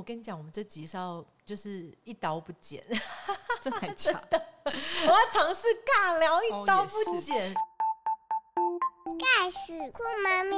[0.00, 2.82] 我跟你讲，我们这集是要就是一刀不剪，
[3.60, 4.42] 真的假的？
[4.64, 7.52] 我要尝试尬聊，一刀不剪。
[7.52, 10.56] 袋鼠酷妈咪，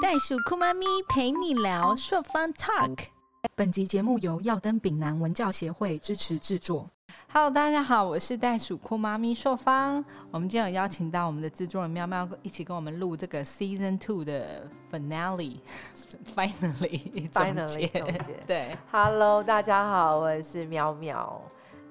[0.00, 3.08] 袋鼠酷妈咪陪你聊说 Fun Talk。
[3.54, 6.88] 本集节目由耀登丙南文教协会支持制作。
[7.30, 10.02] Hello，大家好，我是袋鼠酷妈咪硕芳。
[10.30, 17.86] 我们今天有邀请到我们的制作人喵喵一起跟我们录这个 Season Two 的 Finale，Finally，Finally 总结。
[18.48, 21.42] 对，Hello，大家好，我是喵喵。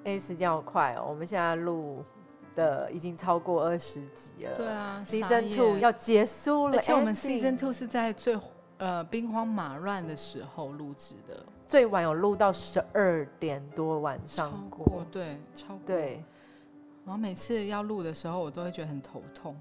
[0.06, 2.04] 哎，时间好快哦，我们现在录
[2.56, 4.56] 的已经超过二十集了。
[4.56, 8.36] 对啊，Season Two 要结束了，而且我们 Season Two 是在最
[8.78, 11.44] 呃兵荒马乱的时候录制的。
[11.68, 15.80] 最晚有录到十二点多晚上过，对，超过。
[15.86, 16.24] 对，
[17.06, 19.56] 然后每次要录的时候，我都会觉得很头痛。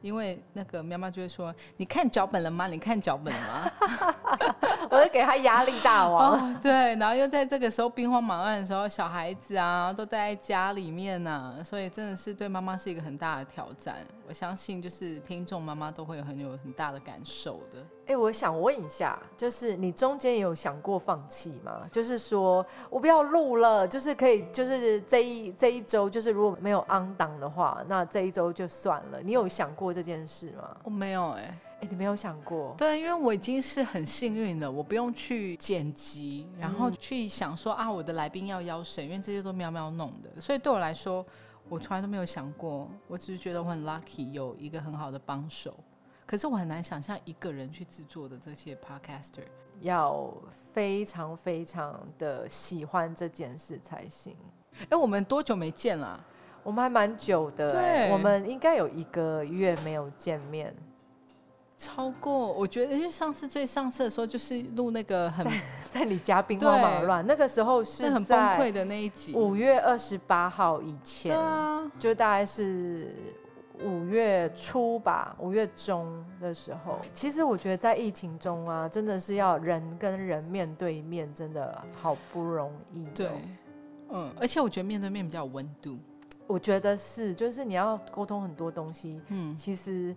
[0.00, 2.66] 因为那个喵喵就会说：“你看脚本了吗？
[2.66, 3.70] 你看脚本了吗？”
[4.90, 6.52] 我就给他压力大王。
[6.60, 13.98] 对，然后又在这个时候兵荒马乱的时候，小孩子啊都待在家里面呢，所以真的是对妈妈是一个很大的挑战。
[14.26, 17.86] 我相信就是听众妈妈都会有很有很大的感受的。
[18.12, 21.88] 哎，我想问一下，就是你中间有想过放弃吗？
[21.90, 29.22] 就是说我不要录了，就是可以，就是这一这一周，就是如果没有 on 档的话，那这一周就算了。
[29.22, 30.76] 你有想过这件事吗？
[30.84, 32.74] 我没有，哎，哎，你没有想过？
[32.76, 41.24] 对，因为我已经是很幸运了，我不用去剪辑，然后去想说啊，我的来宾要邀谁，因为这些都喵喵弄的，所以对我来说，
[41.70, 42.86] 我从来都没有想过。
[43.08, 45.74] 我只是觉得我很 lucky，有一个很好的帮手。
[46.32, 49.44] 可是我很难想象一个人去制作的这些 podcaster
[49.82, 50.32] 要
[50.72, 54.34] 非常非常的喜欢这件事才行。
[54.88, 56.18] 哎，我们多久没见了？
[56.62, 60.74] 我们还蛮久的，对，我们应该有一个月没有见面，
[61.76, 62.50] 超过。
[62.54, 65.46] 我觉得因为上次最上次的时候就是录那个很
[65.92, 71.38] 在你家兵荒马乱，那个时候是很崩溃的那一集，五月二十八号以前，
[71.98, 73.14] 就大概是。
[73.84, 83.04] 五月初吧，五月中的时候，其实我觉得在疫情中啊，真的是要人跟人面对面，真的好不容易。
[83.14, 83.28] 对，
[84.10, 85.98] 嗯，而且我觉得面对面比较有温度。
[86.46, 90.14] 我觉得是，就是你要沟通很多东西，嗯，其实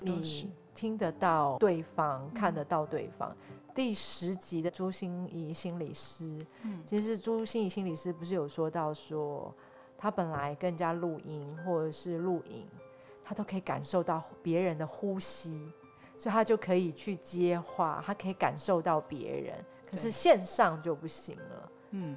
[0.00, 3.34] 你听得到对方，看得到对方。
[3.74, 9.54] 第十集的朱心怡心理师，嗯，其实朱心怡心理师不是有说到说，
[9.96, 12.66] 他本来跟人家录音或者是录影。
[13.28, 15.70] 他都可以感受到别人的呼吸，
[16.16, 19.62] 所以他就可以去接话，他可以感受到别人。
[19.90, 21.72] 可是线上就不行了。
[21.90, 22.16] 嗯，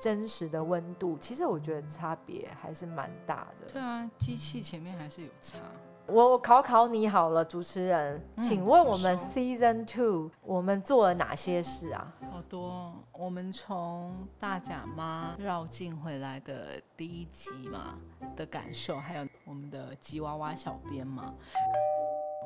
[0.00, 3.72] 真实的温度，其实我觉得差别还是蛮大的。
[3.72, 5.58] 对啊，机器前面还是有差。
[6.06, 12.12] 我我考考你好了，主持人，请问我们 Season Two 我们做了哪些事啊？
[12.30, 17.98] 好多，我们从大甲妈绕境回来的第一集嘛
[18.36, 21.32] 的感受，还有我们的吉娃娃小编嘛，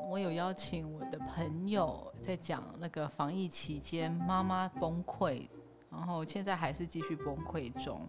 [0.08, 5.48] 我有邀请我的朋友在讲那个防疫期间妈妈崩溃，
[5.90, 8.06] 然后现在还是继续崩溃中。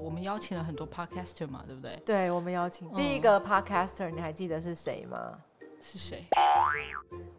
[0.00, 1.96] 我们邀请了很多 podcaster 嘛，对不对？
[2.04, 5.38] 对，我们邀请第一个 podcaster，你还记得是谁吗？
[5.84, 6.24] 是谁？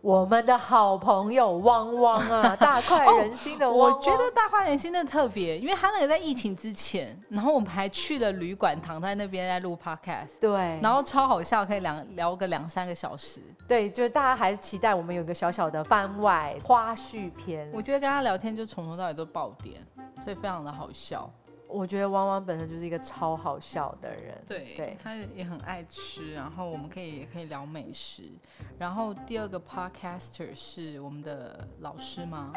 [0.01, 3.77] 我们的好朋友汪汪啊， 大快人心的汪。
[3.77, 10.31] 我觉得大快人心的特别，因为他那个在疫情之前，然后我们还去了旅馆，躺在那边在录 podcast。
[10.41, 13.39] 对，然后超好笑，可以两聊个两三个小时。
[13.65, 17.71] 对，就是大家还是期待我们有个小小的番外花絮片。
[17.73, 19.81] 我觉得跟他聊天就从头到尾都爆点，
[20.21, 21.31] 所以非常的好笑。
[21.73, 28.31] 我觉得汪汪本身就是一个超好笑的人，对，对他也很爱吃，然后我们可以也可以聊美食。
[28.77, 32.53] 然后第二个 podcaster 是我们的老师吗？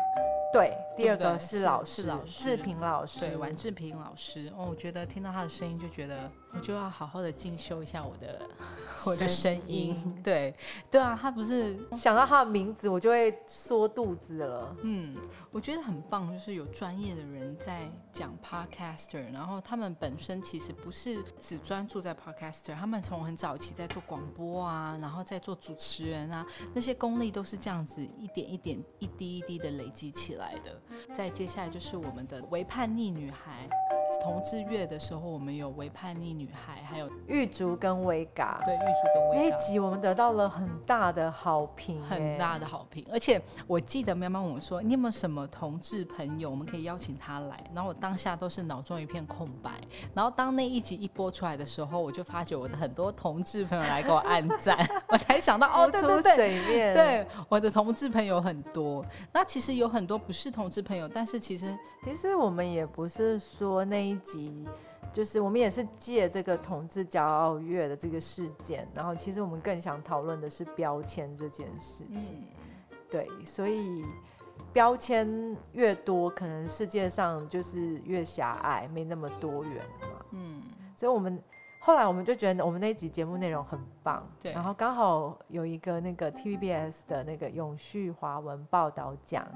[0.53, 4.53] 对，第二个是老师，老师志平老师，对，王志平老师。
[4.56, 8.48] 哦，我觉得听到他的声音就觉得，我就要好好的进修一下我的
[9.04, 10.20] 我的声音。
[10.24, 10.54] 对，
[10.90, 14.74] 对啊，他不是 想到他的名字，我就会缩肚子了。
[14.82, 15.16] 嗯，
[15.50, 26.44] 我觉得很棒，就是有专业的人在讲 podcaster，然后他们本身其实不是只专注在 podcaster，他们从很早期在做广播啊，然后在做主持人啊，
[26.75, 30.54] 那些功力都是这样子一点一点、一滴一滴的累积起来。
[30.64, 30.81] 的，
[31.14, 33.69] 再接下来就是我们的为叛逆女孩
[34.23, 38.61] 同志月的时候，我们有为叛逆女孩，还有玉竹跟威嘎。
[38.64, 43.05] 对，玉竹跟威嘎那一集我们得到了很大的好评，很大的好评。
[43.11, 49.70] 而且我记得喵喵问我说：“你有没有什么同志朋友，我们可以邀请他来？”然后我当下都是脑中一片空白。
[50.14, 54.79] 然后当那一集一播出来的时候，我就发觉我的很多同志朋友来给我按赞，
[55.09, 59.05] 我才想到哦，对对对，对，我的同志朋友很多。
[59.32, 64.66] 那其实有很多不是同志朋友，但是其实其实我们也不是说那一集，
[65.12, 72.44] 就是我们也是借这个同志骄傲月的这个事件，然后其实我们更想讨论的是标签这件事情。
[73.10, 74.04] 对，所以
[74.72, 80.26] 标签越多，可能世界上就是越狭隘，没那么多元嘛。
[80.32, 80.62] 嗯，
[80.96, 81.40] 所以我们
[81.78, 89.46] 后来我们就觉得我们那集节目内容很棒，对，然后刚好有一个那个 TVBS 的那个永续华文报道奖。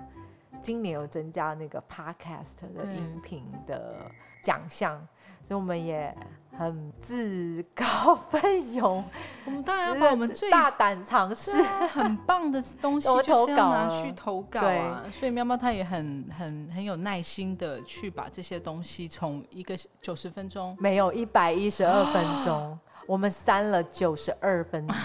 [0.63, 3.97] 今年有增加那个 podcast 的音频的
[4.43, 4.97] 奖项，
[5.43, 6.15] 所以我们也
[6.59, 9.03] 很自告奋勇。
[9.47, 15.03] 我们当然要把我们最大胆尝试、很棒的东西， 就是要拿去投稿啊。
[15.13, 22.79] 所以喵喵他也很很很有耐心的去把这些东西从一个九十分钟，没有一百一十二 分钟。
[23.07, 24.97] 我们删了九十二分钟，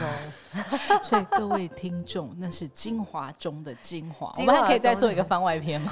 [1.02, 4.32] 所以各位听众，那是精华中的精华。
[4.38, 5.92] 我们还可以再做一个番外篇吗？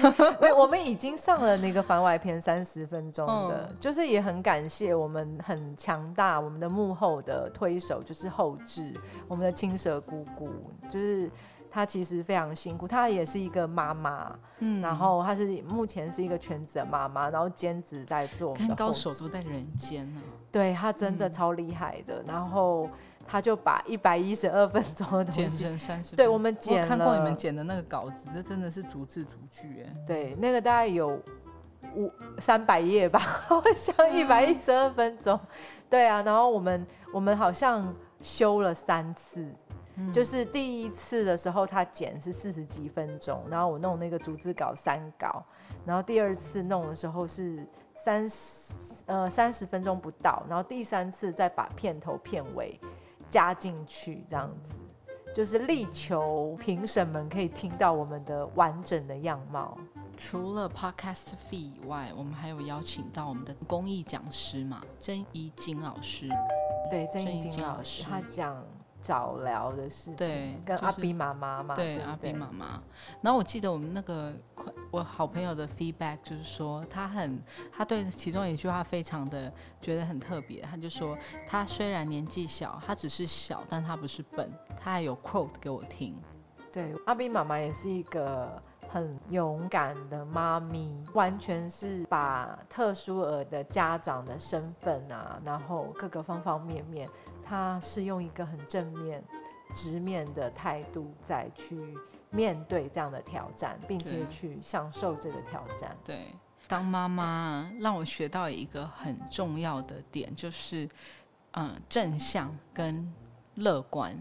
[0.40, 8.92] 对，我们已经上了那个番外篇三十分钟的，就是也很感谢我们很强大，我们的幕后的推手就是后置，
[9.28, 10.48] 我们的青蛇姑姑
[10.88, 11.30] 就是。
[11.72, 18.52] 她其实非常辛苦，她也是一个妈妈，嗯，然后她是目前是一个全职的妈妈，然后兼职在做。
[18.54, 20.20] 看高手都在人间呢，
[20.50, 22.24] 对她真的超厉害的。
[22.26, 22.90] 然后
[23.30, 26.88] 她就把一百一十二分钟的东西剪成三十，对我们剪了。
[26.88, 29.94] 看过你们剪的那个稿子，这真的是逐字逐句哎。
[30.04, 31.20] 对，那个大概有
[31.94, 32.10] 五
[32.40, 35.38] 三百页吧， 好像一百一十二分钟。
[35.88, 39.46] 对啊，然后我们我们好像修了三次。
[40.14, 45.44] 就是第一次的时候，他剪是四十几分钟，然后我弄那个逐字稿三稿，
[45.84, 47.66] 然后第二次弄的时候是
[48.02, 48.72] 三十
[49.04, 52.80] 呃三十分钟不到，然后第三次再把片头片尾
[53.30, 54.74] 加进去，这样子，
[55.34, 59.78] 就是力求评审们可以听到我们的完整的样貌。
[60.16, 66.28] 除了 podcast fee 以外，我们还有邀请到我们的公益讲师嘛，曾怡金老师。
[66.90, 68.62] 对，曾怡金老师，他讲。
[69.02, 72.82] 早聊的事情，对，跟阿比妈妈嘛，对阿比妈妈。
[73.20, 74.32] 然后我记得我们那个
[74.90, 77.40] 我好朋友的 feedback 就是说，他很
[77.72, 81.16] 他对其中一句话非常的觉得很特别，他就说
[81.46, 86.14] 他虽然年纪小，他只是小，但他不是笨，他还有 quote 给我听。
[86.72, 97.08] 对，阿比妈妈也是一个很勇敢的妈咪，完全是把特殊儿的家长的身份啊，然后各个方方面面。
[97.50, 99.20] 他是用一个很正面、
[99.74, 101.98] 直面的态度再去
[102.30, 105.96] 面对这样的挑战，并且去享受这个挑战。
[106.04, 106.26] 对，
[106.68, 110.88] 当妈妈让我学到一个很重要的点，就是
[111.54, 113.12] 嗯，正向跟
[113.56, 114.16] 乐观。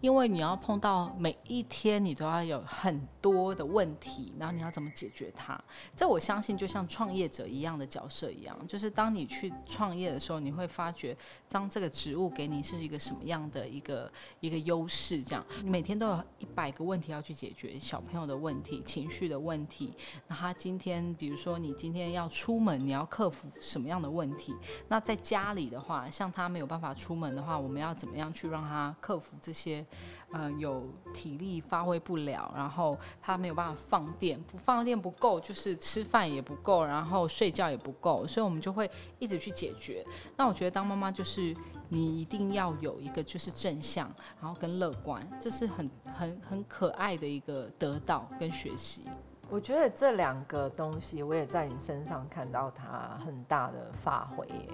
[0.00, 5.58] 因为你要碰到每一天，你都要有很多的问题，然后你要怎么解决它？
[5.94, 11.16] 这我相信就像创业者一样的角色一样，就是当你去创业的时候，你会发觉，
[11.48, 14.10] 当这个职务给你是一个什么样的一个
[14.40, 19.92] 一个优势，这样你每天都有一百个问题要去解决，小朋友的问题、情绪的问题。
[20.26, 24.54] 那他今天，比如说你今天要出门，你要克服什么样的问题？
[24.88, 29.84] 那在家里的话，像他没有办法出门的话，我们要怎么样去让他克服这些？
[30.32, 40.06] 嗯，有体力发挥不了，然后他没有办法放电，不放电不够，就是吃饭也不够，然后睡觉也不够，所以我们就会一直去解决。
[40.36, 41.52] 那我觉得当妈妈就是
[41.88, 44.08] 你一定要有一个就是正向，
[44.40, 49.08] 然后跟乐观，这是很很很可爱的一个得到跟学习。
[49.48, 54.68] 我觉得这两个东西，我也在你身上看到它很大的发挥耶，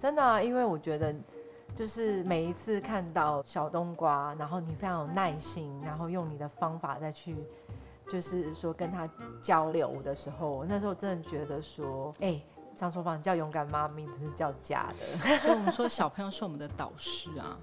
[0.00, 1.14] 真的，因为我觉得。
[1.76, 7.36] 就是每一次看到小冬瓜，然后你非常有耐心，然后用你的方法再去，
[8.10, 9.06] 就是说跟他
[9.42, 12.40] 交流的时候，那时候真的觉得说，哎，
[12.74, 15.36] 张淑芳叫勇敢妈咪，不是叫假的。
[15.40, 17.58] 所以我们说小朋友是我们的导师啊，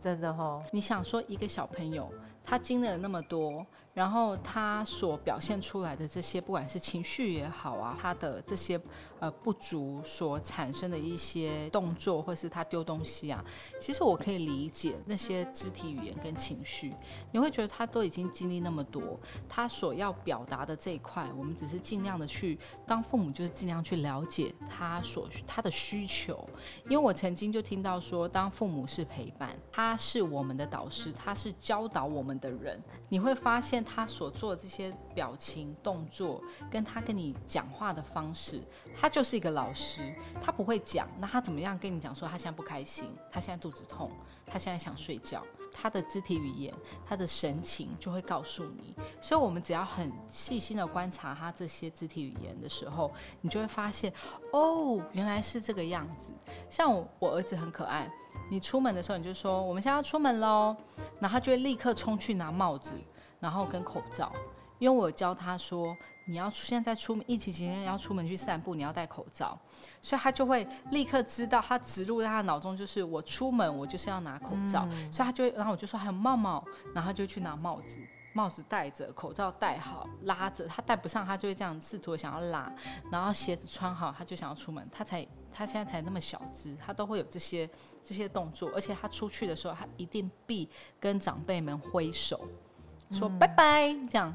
[0.00, 0.62] 真的哦。
[0.70, 2.08] 你想说一个小朋友，
[2.44, 3.66] 他经历了那么多。
[3.94, 8.80] 然后他所表现出来的这些，不管是情绪也好啊，他的这些
[9.20, 13.44] 呃不足所产生的一些动作，或是他丢东西啊，
[13.78, 16.90] 其实我可以理解那些肢体语言跟情绪。
[17.32, 26.48] 你会觉得他都已经经历那么多，他所要表达的这一块，我们只是尽量的去当父母，就是尽量去了解他所他的需求。
[26.84, 33.81] 因为我曾经就听到说，当父母是陪伴，他是我们的导师，他是教导我们的人，你会发现。
[33.84, 38.62] 他所做的这些表情动作，跟他跟你讲话的方式，
[38.98, 40.14] 他就是一个老师。
[40.42, 42.14] 他不会讲，那他怎么样跟你讲？
[42.14, 44.10] 说他现在不开心，他现在肚子痛，
[44.46, 45.42] 他现在想睡觉。
[45.74, 46.74] 他的肢体语言，
[47.06, 48.94] 他的神情就会告诉你。
[49.22, 53.10] 所以，我们只要很细心的观察他这些肢体语言的时候，
[53.40, 54.12] 你就会发现，
[54.52, 56.30] 哦，原来是这个样子。
[56.68, 58.06] 像我，我儿子很可爱。
[58.50, 60.76] 你出门的时候，你就说我们现在要出门喽，
[61.18, 62.92] 然后他就会立刻冲去拿帽子。
[63.42, 64.32] 然后跟口罩，
[64.78, 65.96] 因为我教他说，
[66.26, 69.58] 你要现在出门，疫情期间要出门去散步，你要戴口罩，
[70.00, 77.98] 所以他就会立刻知道，他植入在他脑中就是我出门我就是要拿口罩，所以他就会，然后我就说还有帽帽，然后他就去拿帽子，
[78.32, 82.72] 帽子戴着，口罩戴好，拉着，他戴不上，他就会这样试图想要拉，
[83.10, 87.68] 然后鞋子穿好，他就想要出门，他才他现在才那么小只，他都会有这些
[88.04, 90.70] 这些动作，而且他出去的时候，他一定必
[91.00, 92.40] 跟长辈们挥手。
[93.12, 94.34] 说拜拜，这样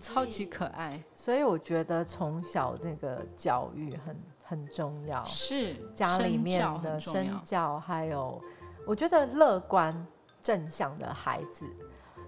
[0.00, 8.40] 超级可爱，所以我觉得从小那个教育很很重要，是家里面的身教，还有
[8.86, 10.06] 我觉得乐观
[10.42, 11.66] 正向的孩子，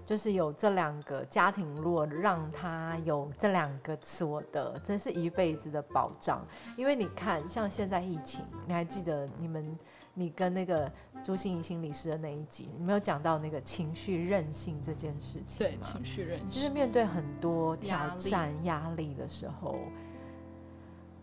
[0.05, 6.45] 就是有这两个家庭，如果让他有这两个所得，真是一辈子的保障。
[6.75, 9.77] 因为你看，像现在疫情，你还记得你们？
[10.13, 10.91] 你跟那个
[11.23, 19.79] 朱心怡心理师的那一集，你没有讲到那个情绪韧性这件事情对，情绪韧性，就是面对很多挑战、压力的时候，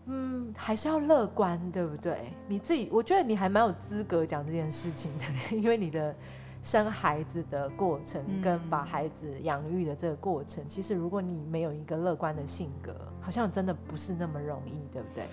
[0.07, 2.33] 嗯，还是要乐观，对不对？
[2.47, 6.15] 你自己，我觉得你还蛮有资格讲这件事情的， 因为你的
[6.63, 15.23] 生孩子的过程跟把孩子养育的这个过程，其实如果你没有一个乐观的性格，好像真的不是那么容易，对不对？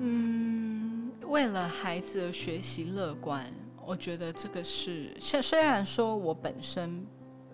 [0.00, 0.93] 嗯。
[1.24, 3.52] 为了孩子的学习乐观，
[3.84, 7.06] 我觉得这个是虽虽然说我本身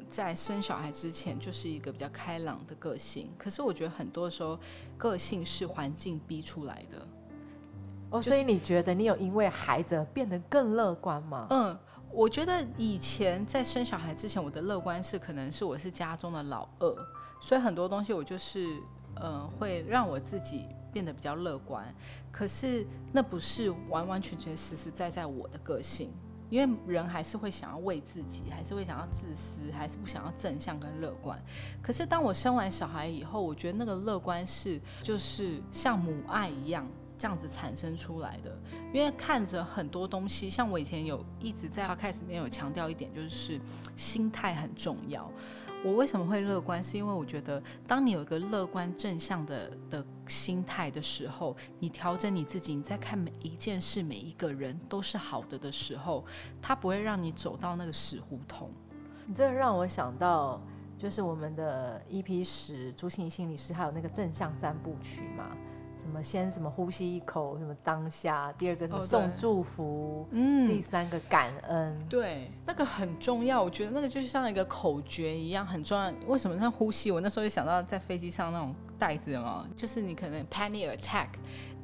[0.08, 4.58] 在生小孩之前就是一个比较开朗的个性，可是我觉得很多时候
[4.98, 7.06] 个性是环境逼出来的。
[8.10, 11.46] 哦，所以你觉得你有因为孩子变得更乐观吗？
[11.50, 11.78] 嗯，
[12.10, 16.96] 我觉得以前在生小孩之前，我的乐观是可能是我是家中的老二，
[17.40, 18.66] 所以很多东西我就是
[19.22, 20.66] 嗯会让我自己。
[20.92, 21.94] 变得比较乐观，
[22.30, 26.12] 可是那不是完完全全实实在在我的个性，
[26.48, 31.40] 因为人还是会想要为自己，还是会想要自私，还是不想要正向跟乐观。
[31.80, 38.58] 可是当我生完小孩以后，我觉得那个乐观是就是像母爱一样这样子产生出来的。
[38.92, 43.60] 因为看着很多东西，像我以前有一直在开始里面有强调一点，就是
[43.96, 45.30] 心态很重要。
[45.82, 46.84] 我为什么会乐观？
[46.84, 56.24] 是因为我觉得，当你有一个乐观正向的的心态的时候，你调整你自己，你在看每一件事、每一个人都是好的的时候，
[56.60, 58.70] 它不会让你走到那个死胡同。
[59.26, 60.60] 你这让我想到，
[60.98, 65.56] 就是我们的 EP 十朱心心理师，还有那个正向三部曲嘛。
[66.00, 73.62] 什么先什么呼吸一口，什么当下，第二个什么送祝福，嗯，第三个感恩，对，那个很重要。
[73.62, 76.12] 我觉得那个就像一个口诀一样，很重要。
[76.26, 77.10] 为什么像呼吸？
[77.10, 81.28] 我那时候就想到在飞机上那种袋子嘛，就是你可能 panic attack，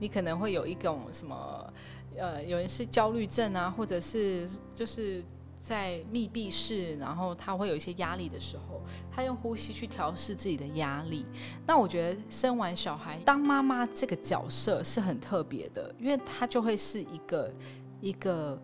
[0.00, 1.72] 你可能会有一种什么，
[2.16, 5.24] 呃，有人是焦虑症啊，或者是就是。
[5.66, 8.80] 在密闭室，然后他会有一些压力的时候，
[9.10, 11.26] 他用呼吸去调试自己的压力。
[11.66, 17.52] 那我觉得生完小孩当妈妈这个角色是很特别的，因为他就会是一个
[18.00, 18.56] 一个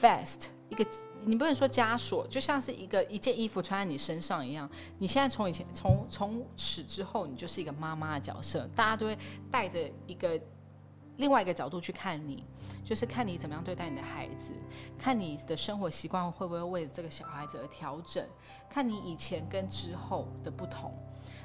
[0.00, 0.86] vest，一个
[1.24, 4.70] 你不能说枷锁，就像是一个一件衣服穿在你身上一样。
[5.00, 9.18] 你现在从以前从从此之后，你就是一个妈妈的角色，大家都会
[9.50, 10.40] 带着一个。
[11.16, 12.42] 另外一个角度去看你，
[12.84, 14.50] 就是看你怎么样对待你的孩子，
[14.98, 18.26] 看你的生活习惯会不会为这个小孩子而调整，
[18.68, 20.92] 看你以前跟之后的不同。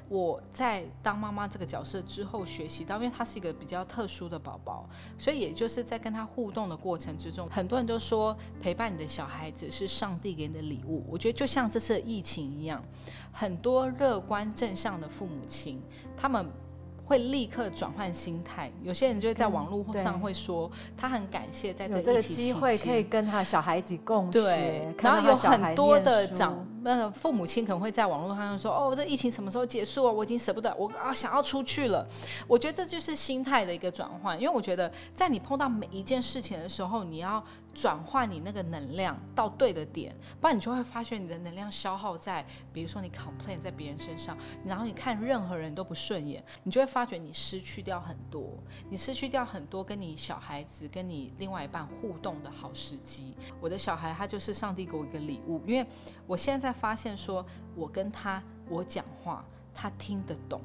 [0.08, 11.06] 我在当妈妈这个角色之后学习到，因为他是一个比较特殊的宝宝，所以也就是在跟他互动的过程之中，很多人都说陪伴你的小孩子是上帝给你的礼物。
[11.08, 12.84] 我觉得就像这次疫情一样，
[13.30, 15.80] 很多乐观正向的父母亲，
[16.16, 16.50] 他们。
[17.10, 30.12] 会立刻转换心态，有些人就会在网络上会说，他很感谢在这个机会可以跟他小孩子共学，然后有很多的长那父母亲可能会在网络上说：“哦，这疫情什么时候结束啊？
[30.12, 32.06] 我已经舍不得，我啊想要出去了。”
[32.48, 37.42] 我觉得这就是心态的一个转换，因为我觉得在你碰到每一件事情的时候，你要
[37.74, 48.58] 转换你那个能量到对的点，不然你就会发现你的能量消耗在，比如说你 complain 在别人身上，然后你看任何人都不顺眼，你就会发觉你失去掉很多，
[48.88, 53.36] 你失去掉很多跟你小孩子、跟你另外一半互动的好时机。
[53.60, 55.86] 我的小孩他就是上帝给我一个礼物，因为
[56.26, 60.60] 我现在发现说，我跟他我讲话，他听得懂。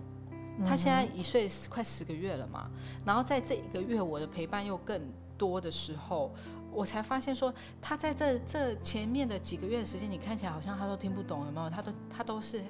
[0.65, 2.69] 他现在一岁快十个月了嘛，
[3.05, 5.01] 然后在这一个月我的陪伴又更
[5.37, 6.33] 多的时候，
[6.71, 11.69] 我才发现说，他在这这前面的几个月的时间，你看起来好像他都听不懂，有没有？
[11.69, 12.63] 他都他都是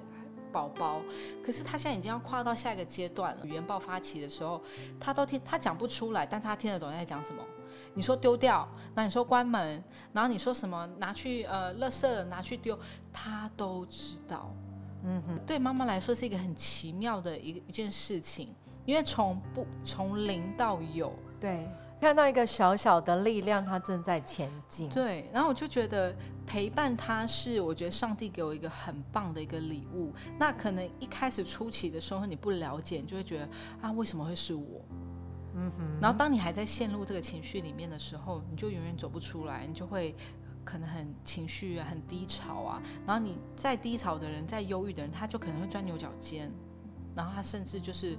[0.51, 0.99] 宝宝，
[1.45, 4.59] 可是他现在已经要跨到下一个阶段了，语言爆发期的时候，
[4.99, 7.43] 他都听他讲不出来，但他听得懂在讲什么。
[7.93, 12.77] 你说丢掉，那你说关门，然后你说什么拿去呃，垃圾拿去丢，
[13.13, 14.51] 他都知道。
[15.03, 18.53] 嗯哼，对妈妈来说是一个很奇妙的一一件事情，
[18.85, 21.69] 因为从不从零到有，对，
[22.01, 24.89] 看到一个小小的力量，它正在前进。
[24.89, 26.15] 对，然后我就觉得
[26.47, 30.11] 陪伴他是，我觉得上帝给我一个很棒的一个礼物。
[30.39, 33.49] 那可能一开始初期的时候你不了解，你就会觉得
[33.81, 34.83] 啊，为什么会是我？
[35.55, 40.13] 嗯哼，然后当你还在陷入这个情绪里面的时候，你就永远走不出来，你就会
[40.63, 42.83] 可能很情绪很低潮啊。
[43.07, 46.51] 然后你再低潮的人，再忧郁的人，他就可能会钻牛角尖，
[47.15, 48.17] 然后他甚至就是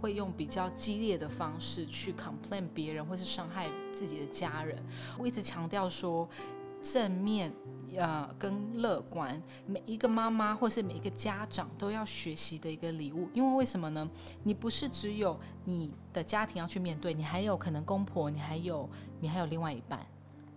[0.00, 4.76] 会用比较激烈的方式去 complain 别人，或是伤害自己的家人。
[5.18, 6.28] 我一直强调说。
[6.82, 7.52] 正面，
[7.96, 13.28] 呃，跟乐观，每一个妈妈或是每一个家长都要学习的一个礼物。
[13.32, 14.10] 因为为什么呢？
[14.42, 18.88] 你不是只有你的家庭要去面对，你还有可能公婆，你还有
[19.20, 20.04] 你还有另外一半。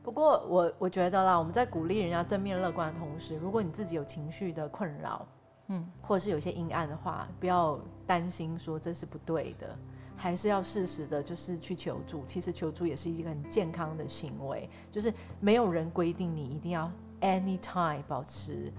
[0.01, 5.27] 不过我我觉得啦，我们在鼓励人家正面乐观的同时，如果你自己有情绪的困扰，
[5.67, 9.77] 嗯，或者是有些阴暗的话，不要担心说这是不对的。
[10.15, 12.23] 还是要适时的，就是去求助。
[12.27, 16.91] 其实求助也是一个很健康的行为，就是没有人规定你一定要
[17.21, 18.71] anytime 保持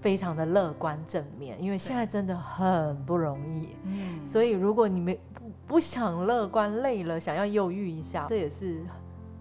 [0.00, 3.76] 非常的乐观正面，因为现在真的很不容易。
[3.84, 8.80] 嗯，所以如果你没不不想乐观，累了想要忧郁一下，这也是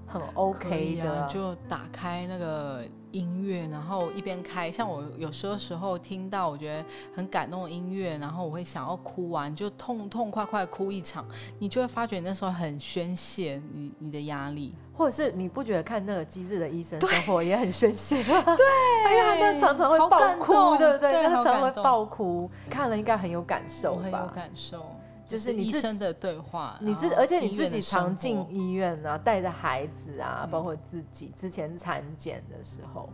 [0.05, 2.83] 很 OK 的，就打开那个。
[3.11, 6.85] 音乐，然后一边开，像我有时候时候听到我觉得
[7.15, 11.25] 很感动的音乐，然后我会想要哭完，就痛痛快快哭一场，
[11.59, 18.23] 你就会发觉那时候很宣泄你你的压力，或者是你不觉得看那个机智的医生生活也很宣泄？
[18.23, 21.11] 对，因为他常常会爆哭，对不对？
[21.23, 24.01] 他常常会爆哭，看了应该很有感受吧？
[24.03, 24.85] 很有感受。
[25.27, 33.09] 就是医生的对话，你自而且你自己常进医院啊，带着孩子啊，包括自己之前产检的时候，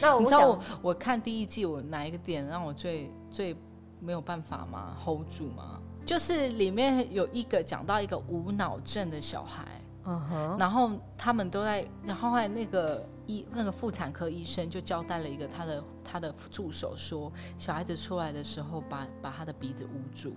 [0.00, 3.56] 那我知道我我看第一季，我哪一个点让我最最
[4.00, 5.80] 没有办法吗？hold 住吗？
[6.04, 9.64] 就是里面有一个讲到一个无脑症的小孩，
[10.04, 20.34] 嗯哼，然后他们都在，然后后来那个医那个妇产科医生就交代了一个他的他的助手说，小孩子出来的时候把把他的鼻子捂住。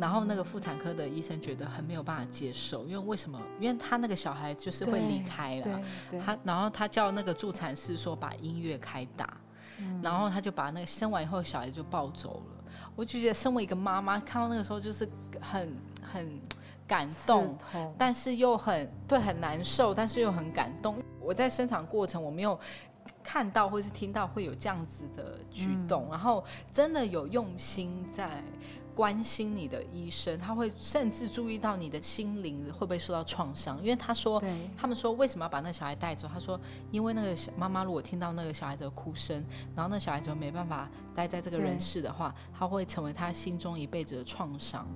[0.00, 3.38] 然后那个妇产科的医生觉得很没有办法接受，因为为什么？
[3.60, 5.80] 因为他那个小孩就是会离开了，
[6.24, 9.30] 他然后他叫那个助产士说把音乐开大，
[10.02, 12.64] 然后他就把那个生完以后小孩就抱走了。
[12.96, 15.06] 我就觉得身为一个妈妈看到那个时候就是
[15.38, 16.40] 很很
[16.88, 17.56] 感动，
[17.98, 20.96] 但是又很对很难受，但是又很感动。
[21.20, 22.58] 我在生产过程我没有
[23.22, 28.42] 看到或是听到会有这样子的举动，然后真的有用心在。
[28.94, 34.42] 关心你的医生，他会甚至注意到你的心灵会不会受到创伤，因为他说，
[34.76, 36.28] 他们说为什么要把那个小孩带走？
[36.32, 44.86] 他说，因为那个妈妈如果听到那个小孩子的哭声，然后那小孩就没办法待在这个人世的话，他会成为他心中一辈子的创伤。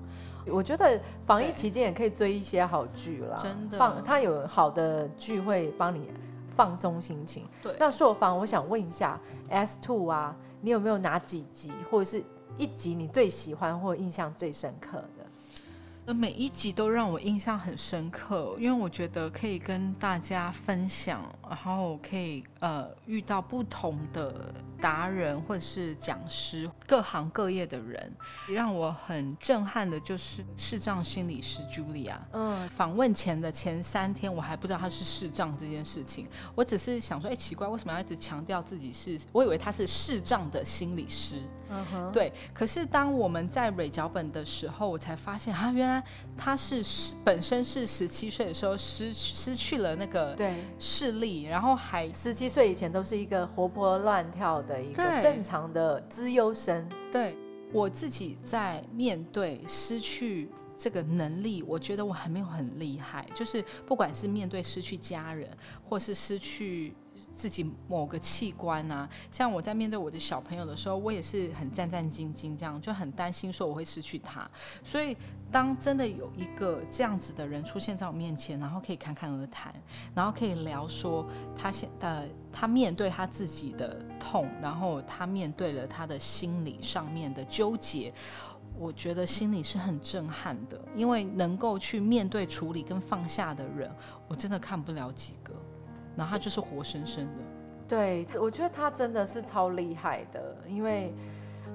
[0.47, 6.11] 我觉得防疫期间也可以追一些好剧啦，真的，放他有好的剧会帮你
[6.55, 7.47] 放松心情。
[7.63, 12.23] 对，那朔方，我想问一下，S Two 啊，你有没有哪几集或者是？
[12.57, 15.05] 一集你最喜欢或印象最深刻？
[16.13, 24.53] 每一集都让我印象很深刻，因为我觉得可以跟大家分享，然后可以呃遇到不同的。
[24.81, 28.13] 达人或者是讲师，各行各业的人，
[28.47, 32.17] 让我很震撼的就是视障心理师 Julia。
[32.33, 39.19] 嗯，访问前的前三天，我还不知道他是视障这件事情，我只是想说，哎，奇怪，为什么要一直强调自己是？
[39.33, 41.41] 我以为他是视障的心理师。
[41.71, 42.31] 嗯哼，对。
[42.53, 45.94] 可是当我们在蕊脚本的时候，我才发现，啊，原来
[46.37, 46.85] 他是
[47.25, 54.75] 本身是十七岁的时候失失去了那个对视力，然后还十七岁以前都是一个活泼乱跳的。
[54.75, 56.89] 的一个正常的资优生。
[57.13, 57.37] 对
[57.73, 63.25] 我自己在面对失去这个能力，我觉得我还没有很厉害。
[63.35, 65.49] 就是不管是面对失去家人，
[65.89, 66.95] 或是失去。
[67.35, 74.49] 自己某个器官啊，像我在面对我的小朋友的时候，我也是很战战兢兢，这样就很担心说我会失去他。
[74.85, 75.17] 所以
[75.51, 79.75] 当真的有一个这样子的人出现在我面前，然后可以侃侃而谈，
[80.15, 88.13] 然后可以聊说他现呃他面对他自己的痛，然后他面对了他的心理上面的纠结，
[88.79, 93.91] 我觉得心里是很震撼的，因为能够去面对处理跟放下的人，
[94.29, 95.53] 我真的看不了几个。
[96.17, 97.43] 然后他就是活生生的，
[97.89, 101.13] 对，我觉得他真的是超厉害的，因为，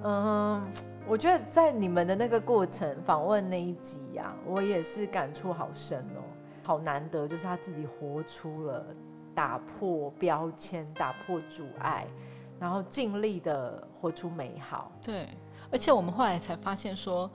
[0.04, 0.66] 嗯，
[1.08, 6.22] 我觉得在你们的那个过程访问那一集呀，我也是感触好深哦，
[6.64, 8.86] 好难得，就是他自己活出了
[9.36, 12.08] 打破标签、打破阻碍，
[12.60, 14.92] 然后尽力的活出美好。
[15.04, 15.28] 对，
[15.72, 17.30] 而且我们后来才发现说。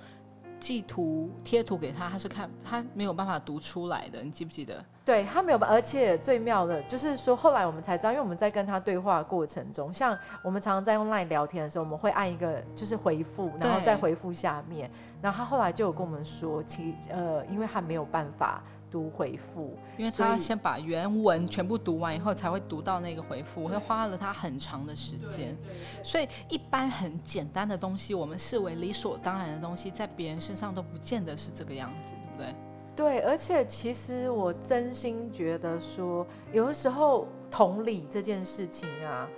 [0.61, 4.83] 寄图贴图给他，他是看他没有办法读出来的，你记不记得？
[5.05, 14.91] 对他没有办，而且最妙的就是说，后来我们才知道，因为我们在跟他对话过程中，像我们常常在用 LINE 聊天的时候，我们会按一个就是回复，然后再回复下面，
[15.21, 18.63] 然后他后来就有跟我们说，其呃，因为他没有办法。
[18.95, 25.57] 读回复，因为他要先把原文全部读完以后，才会读到那个回复，会花了他很长的时间。
[26.01, 32.55] 所以一般很简单的东西，我们视为理所当然的东西，在别人身上都不见得是这个样子，对不对？
[32.95, 39.29] 对，而且其实我真心觉得说，有的时候同理这件事情啊，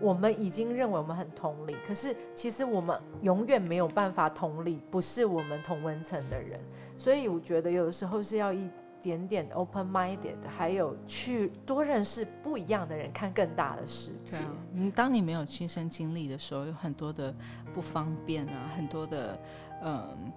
[0.00, 6.60] 我们已经认为我们很同理，可是其实我们永远没有办法同理不是我们同温层的人。
[6.96, 8.70] 所以我觉得有的时候是要一。
[9.02, 14.36] 点点 open-minded，还有去多认识不一样的人，看更大的世界。
[14.74, 17.34] 嗯，当你没有亲身经历的时候，有很多的
[17.72, 19.40] 不方便啊，很多的
[19.82, 20.32] 嗯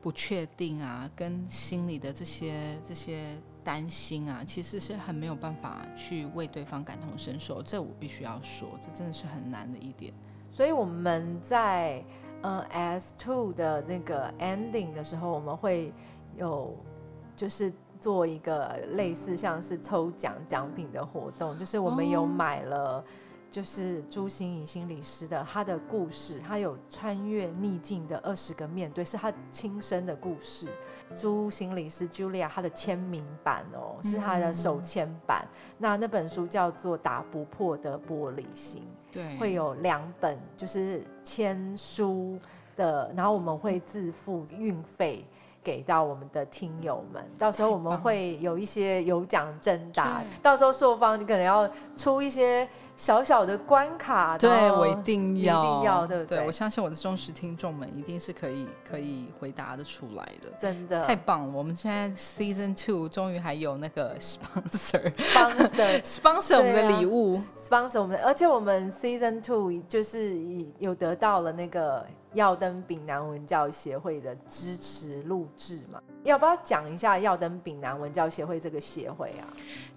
[0.00, 7.62] 不确定啊，跟心里的这些这些担心啊，其实是很没有办法去为对方感同身受。
[7.62, 10.12] 这我必须要说，这真的是很难的一点。
[10.50, 12.02] 所以我们在
[12.42, 15.92] 嗯 S two 的那个 ending 的时候，我们会
[16.36, 16.74] 有
[17.36, 17.70] 就是。
[18.00, 23.04] 做一个类似像是抽奖奖品的活动，就是我们有买了，
[23.50, 30.66] 就是朱心怡心理师的他的故事，他有穿越逆境的二十个面对，是他亲身的故事。
[31.16, 35.46] 朱心理师 Julia 他的签名版哦，是他的手签版。
[35.78, 38.82] 那那本书叫做《打不破的玻璃心》，
[39.14, 42.38] 对，会有两本就是签书
[42.76, 45.24] 的，然后我们会自付运费。
[45.62, 52.68] 给到我们的听友们，到时候我们会有一些有奖征答，到时候朔方你可能要出一些
[52.98, 56.44] 小小的关卡，对我一定要，一定要，对不对？
[56.44, 61.52] 我相信我的忠实听众们一定是可以可以回答的出来的，真的太棒了！
[61.54, 70.36] 我们现在 Season Two 终于还有那个 sponsor，sponsor sponsor 我们的礼物，sponsor 我们，而且我们 Season Two 就是
[70.80, 72.04] 有得到了那个。
[72.34, 75.98] 耀登丙南文教协会的支持录制嘛？
[76.24, 79.48] 要不要讲一下耀登丙南文教协会这个协会啊？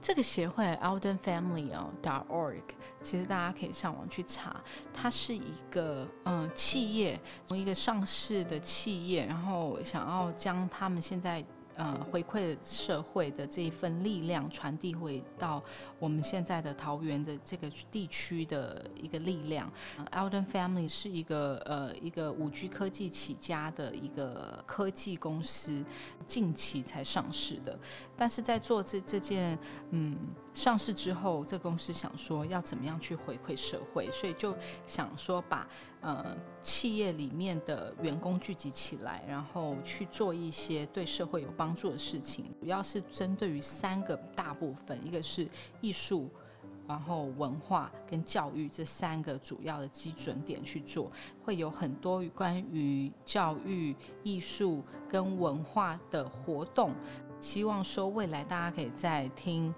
[0.01, 2.61] 这个协会 Alden Family 哦 dot org，
[3.03, 4.55] 其实大家可以上网去查，
[4.93, 11.43] 它是一个嗯企业，从一个上市的企业，然后想要将他们现在。
[11.81, 15.59] 呃，回馈社会的这一份力量传递回到
[15.97, 19.67] 我们现在的桃园的这个地区的一个力量。
[20.11, 25.83] Alden Family 是一个呃一个五 G 科技起家的一个科技公司，
[26.27, 27.75] 近期才上市的。
[28.15, 29.57] 但是在做这这件
[29.89, 30.15] 嗯
[30.53, 35.67] 上市之后，这公司想说要怎么样去回馈社会，所以就想说把。
[36.01, 45.47] 呃，企业里面的员工聚集起来，然后去做一些对社会有帮助的事情，主要是针对于三个大部分，一个是
[45.79, 46.27] 艺术，
[46.87, 51.11] 然后文化跟教育这三个主要的基准点去做，
[51.43, 56.95] 会有很多关于教育、艺术跟文化的活动，
[57.39, 59.71] 希望说未来大家可以在听。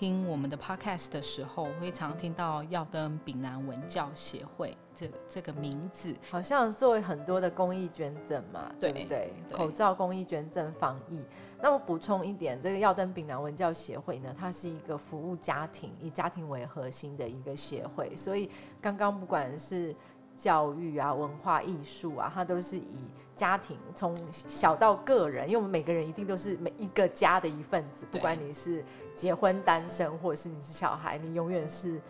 [0.00, 9.30] 听我们的 podcast 的时候，会常听到耀登丙南文教协会这这个名字，好像作为很多的公益捐赠嘛，对不对？
[9.52, 11.22] 口罩公益捐赠防疫。
[11.60, 18.48] 那我补充一点，这个耀登丙南文教协会呢，它是一个服务家庭、以家庭为核心的一个协会，所以
[18.80, 19.94] 刚刚不管是。
[20.40, 23.04] 教育啊，文化艺术啊，它都是以
[23.36, 28.82] 家庭从小到个人，因为我们每个人一定都是每一个家的一份子，不管你是
[29.14, 32.00] 结婚单身，或者是你是小孩，你永远是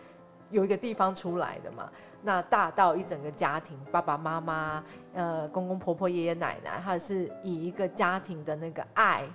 [0.49, 1.91] 有一个地方出来的嘛。
[2.23, 9.27] 那大到一整个家庭，爸爸妈妈、呃公公婆婆、爷爷奶奶，他是以一个家庭的那个爱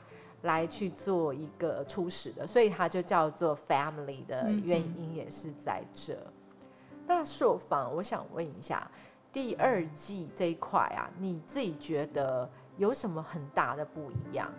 [0.43, 6.17] 来去做一个初始的，所以它就叫做 family 的原因也是在这。
[7.07, 8.91] 那朔方，我想问一下，
[9.33, 14.51] 第二季这一块啊，你自己觉得有什么很大的不一样？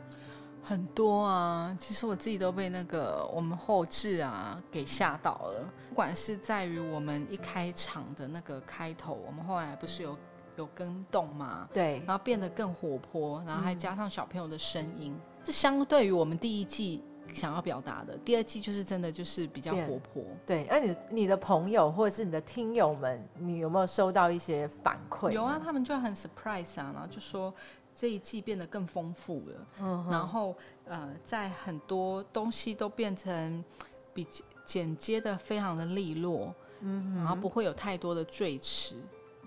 [0.64, 5.66] 很多啊，其实我自己都被那个我们后置啊给吓到了。
[5.90, 10.18] 不管是在于我们一开场的那个开头，我们后来不是有
[10.58, 11.70] 有跟动吗？
[11.74, 17.02] 对，然后变得更活泼，然后还加上小朋友的声音，是相对于我们第一季
[17.34, 18.18] 想要表达的。
[18.20, 20.24] 第二季就是真的就是比较活泼。
[20.46, 25.32] 对，那你你的朋友或者是你的听友们，你有没有收到一些反馈？
[25.32, 27.54] 有啊，他们就很 surprise 啊，然后就说。
[28.00, 33.66] 这一季变得更丰富了，然后呃，在很多东西都变成
[34.14, 34.28] 比
[34.64, 38.94] 剪接的非常的利落，嗯，然后不会有太多的赘词，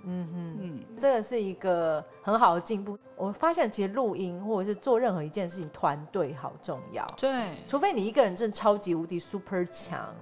[0.05, 2.99] 嗯哼，嗯，这个是一个很好的进步。
[3.17, 10.15] 我发现其实录音或者是做任何一件事情，团队好重要，对，除非你一个人真的超级无敌 super 强。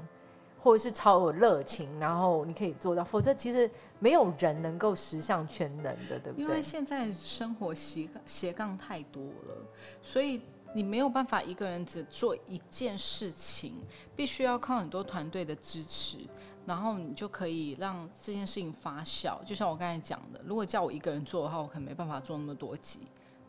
[0.60, 6.42] 或者是超有热情，然后你可以做到，否则其实没有人能够十项全能的，对不对？
[6.44, 9.54] 因为现在生活斜斜杠太多了，
[10.02, 10.42] 所以
[10.74, 13.76] 你没有办法一个人只做一件事情，
[14.16, 16.18] 必须要靠很多团队的支持，
[16.68, 19.42] 然后你就可以让这件事情发酵。
[19.46, 23.00] 就像我刚才讲的，如果叫我一个人做的话，我可能没办法做那么多集，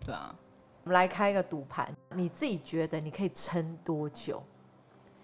[0.05, 0.33] 对啊。
[0.85, 4.41] 我们来开一个赌盘，你自己觉得你可以撑多久？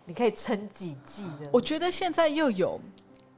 [0.04, 1.50] 你可以撑几季的？
[1.52, 2.80] 我觉得现在又有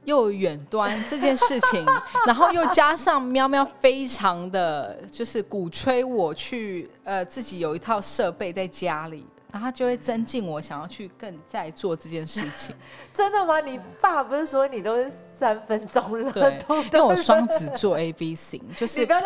[0.04, 1.86] 又有远端这件事情，
[2.26, 12.74] 然后又加上喵喵非常的就是鼓吹我去呃自己有一套设备在家里，然后就会增进我想要去更在做这件事情。
[13.14, 13.60] 真的吗？
[13.60, 16.30] 你爸不是说你都是三分钟了？
[16.32, 19.22] 对， 因为我双子座 A B 型，就是喜欢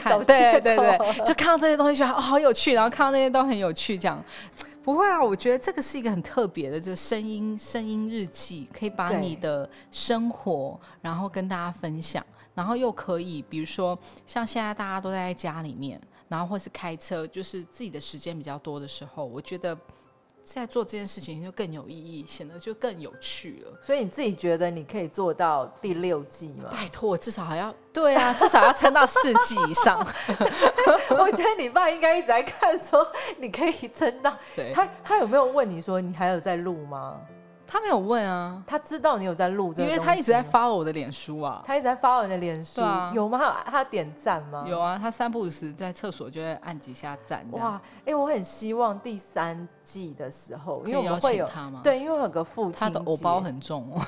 [0.00, 4.22] 看，对对对， 就看到这些东西觉得哦好有趣，然后看到那些都很有趣，这样。
[4.84, 12.22] 不会啊，我觉得这个是一个很特别的，就是声音声音日记，可以把你的生活，然后跟大家分享，
[12.54, 15.98] 然后又可以，比如说像现在大家都在家里面，
[16.34, 19.78] 然后或是开车，就是自己的时间比较多的时候，我觉得。
[20.46, 23.80] 在做这件事情就更有意义，显得就更有趣了。
[23.82, 26.68] 所以你自己觉得你可以做到第六季吗？
[26.70, 30.06] 拜托，我至少还要对啊，至少要撑到四季以上。
[31.16, 34.36] 我觉得你爸应该一直在看，说你可以撑到。
[34.54, 37.18] 对，他他有没有问你说你还有在录吗？
[37.66, 42.80] 他没有问啊，他知道你有在录，因为他一直在发我的脸书啊，他一直在发我的脸书，
[43.12, 43.62] 有吗？
[43.66, 44.64] 他点赞吗？
[44.66, 47.44] 有啊，他三不五时在厕所就会按几下赞。
[47.52, 51.80] 哇，哎，我很希望第三季的时候，因为我们会有他吗？
[51.82, 54.00] 对，因为有个父亲，他的偶包很重哦，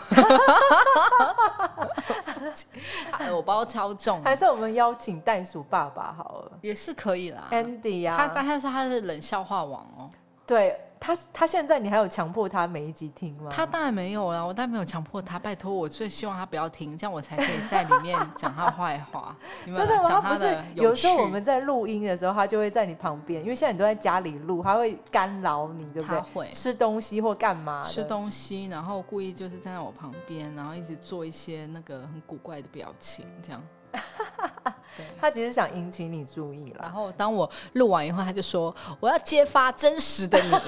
[3.32, 10.10] 偶包超重，还是我们邀请袋鼠爸爸好了，也是可以啦，Andy 啊，他但是他是冷笑话王哦，
[10.46, 10.78] 对。
[10.98, 13.50] 他他现在你还有强迫他每一集听吗？
[13.52, 15.38] 他当然没有啦，我当然没有强迫他。
[15.38, 19.36] 拜托，我最希望他不要听，这样我才可以在里面讲他坏话。
[19.66, 20.20] 真的吗？
[20.22, 26.18] 不是，有时候我们在录音的时候，他就会在你旁边，因为现在你都在家里录，他会干扰你，对不对？
[26.18, 27.82] 他会吃东西或干嘛？
[27.82, 33.62] 吃东西，然后故意就是站在我旁边，然后一直做一些那个很古怪的表情，这样。
[35.20, 36.80] 他其实想引起你注意了。
[36.82, 40.50] 然后当我录完以后，他就说：“我要揭发真实的你。”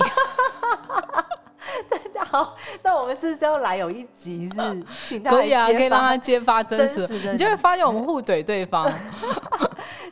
[1.91, 8.91] 真的好，那我们是不是要来有一集是 请他可以啊，可以让他揭发真实的，你就会发现我们互怼对方。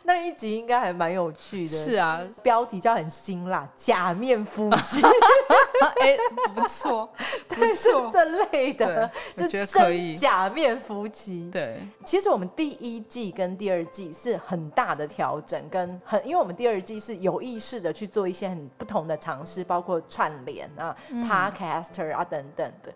[0.07, 5.03] 那一集应该还蛮有趣的，是啊，标题叫很辛辣，假面夫妻，
[6.01, 6.16] 哎，
[6.55, 7.12] 不错，
[7.51, 10.16] 不错，这类的，就觉得可以。
[10.16, 22.95] 假面夫妻，对，其实我们第一季跟第二季是很大的调整，跟很，因为我们第二季是有意识的去做一些很不同的尝试，包括串联啊，podcaster 啊等等的。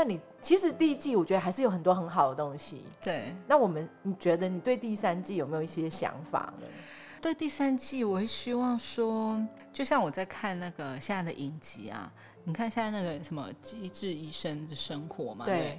[0.00, 2.82] 那你其实第一季我觉得还是有很多很好的东西。
[3.02, 3.34] 对。
[3.46, 6.66] 那我们你觉得你对第三季有没有一些想法呢？
[7.20, 9.38] 对第三季，我会希望说，
[9.74, 12.10] 就像我在看那个现在的影集啊，
[12.44, 15.78] 你看现在那个什么《机智医生的生活》嘛，对。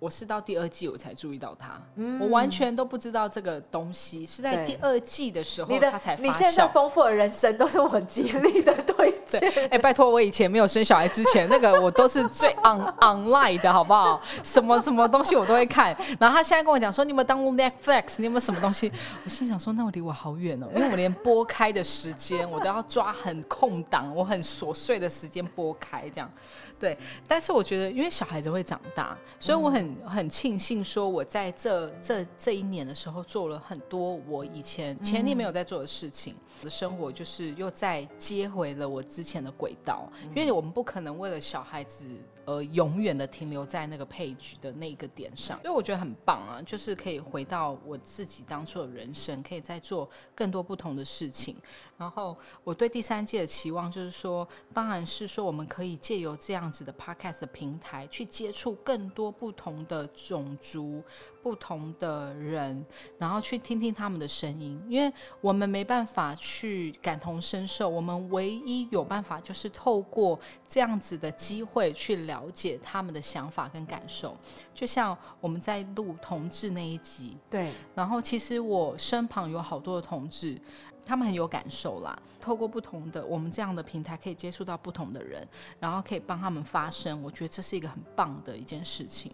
[0.00, 1.80] 我是到第二季我才注意到它，
[2.20, 6.26] 我完全都不知道这个东西是在第二季的时候他才发酵。
[6.26, 9.40] 你现在丰富的人生都是我极力的 推荐。
[9.70, 14.20] 哎，拜托，我以前没有生小孩之前，那个我都是最 on online 的好不好？
[14.44, 15.96] 什么什么东西我都会看。
[16.20, 18.14] 然后他现在跟我讲说，你有没有当过 Netflix？
[18.18, 18.92] 你有没有什么东西？
[19.24, 26.30] 我心想说，那我离我好远哦，因为我连播开的时间我都要抓很空档，我很琐碎的时间播开这样。
[26.78, 42.06] 对，但是我觉得，因为小孩子会长大，所以我很很很庆幸，说我在这这这一年的时候做了很多我以前前年没有在做的事情，我的生活就是又再接回了我之前的轨道，因为我们不可能为了小孩子。
[42.48, 51.54] 而，永远的停留在那个 page 的那个点上，所以我觉得很棒啊，就是可以回到我自己当初的人生，可以再做更多不同的事情。
[51.98, 61.02] 然后我对第三季的期望就是说，当然是说我们可以借由这样子的 podcast 的平台，去接触更多不同的种族、
[61.42, 62.86] 不同的人，
[63.18, 74.36] 然后去听听他们的声音，因为我们没办法去感同身受，我们唯一有办法就是透过这样子的机会去了解他们的想法跟感受。
[74.72, 80.56] 就像我们在录同志那一集，对，然后其实我身旁有好多的同志。
[81.08, 85.48] 他们很有感受啦，透过不同的我们这样的平台，可以接触到不同的人，
[85.80, 87.22] 然后可以帮他们发声。
[87.22, 89.32] 我觉得这是一个很棒的一件事情。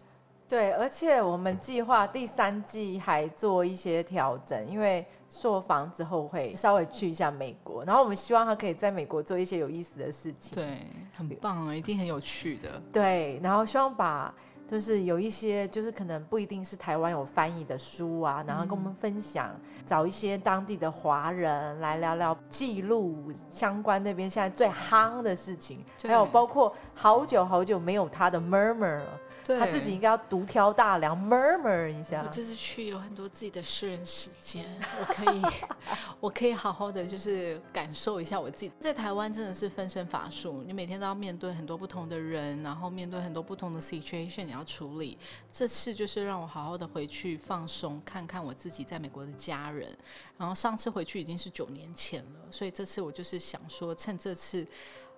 [0.49, 10.55] 对，而且我们计划第三季还做一些调整，因为硕房之后会稍微去一下美国，然后我们希望他可以在美国做一些有意思的事情。
[10.55, 10.79] 对，
[11.17, 12.81] 很棒啊，一定很有趣的。
[12.93, 14.33] 对，然后希望把。
[14.67, 19.55] 就是有一些，就是可能不一定是台湾有翻译的书啊，然后跟我们分享，
[19.87, 29.21] 找一些当地的华人来聊聊，记录相关那边现在最夯的事情，还有包括好久好久没有他的 murmur 了。
[29.47, 32.23] 他自己应该要独挑大梁，murmur 一下。
[32.25, 34.65] 我这次去有很多自己的私人时间，
[34.99, 35.43] 我可以，
[36.19, 38.73] 我可以好好的就是感受一下我自己。
[38.81, 45.19] 在台湾真的是分身乏术，你每天都要面对很多不同的人，然后面对很多不同的 situation 你要处理。
[45.53, 49.97] 这次就是让我好好的回去放松，看看我自己在美国的家人。
[50.39, 54.67] 然后上次回去已经是九年前了，所以这次我就是想说，趁这次，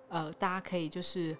[0.09, 1.37] 呃，大家可以就是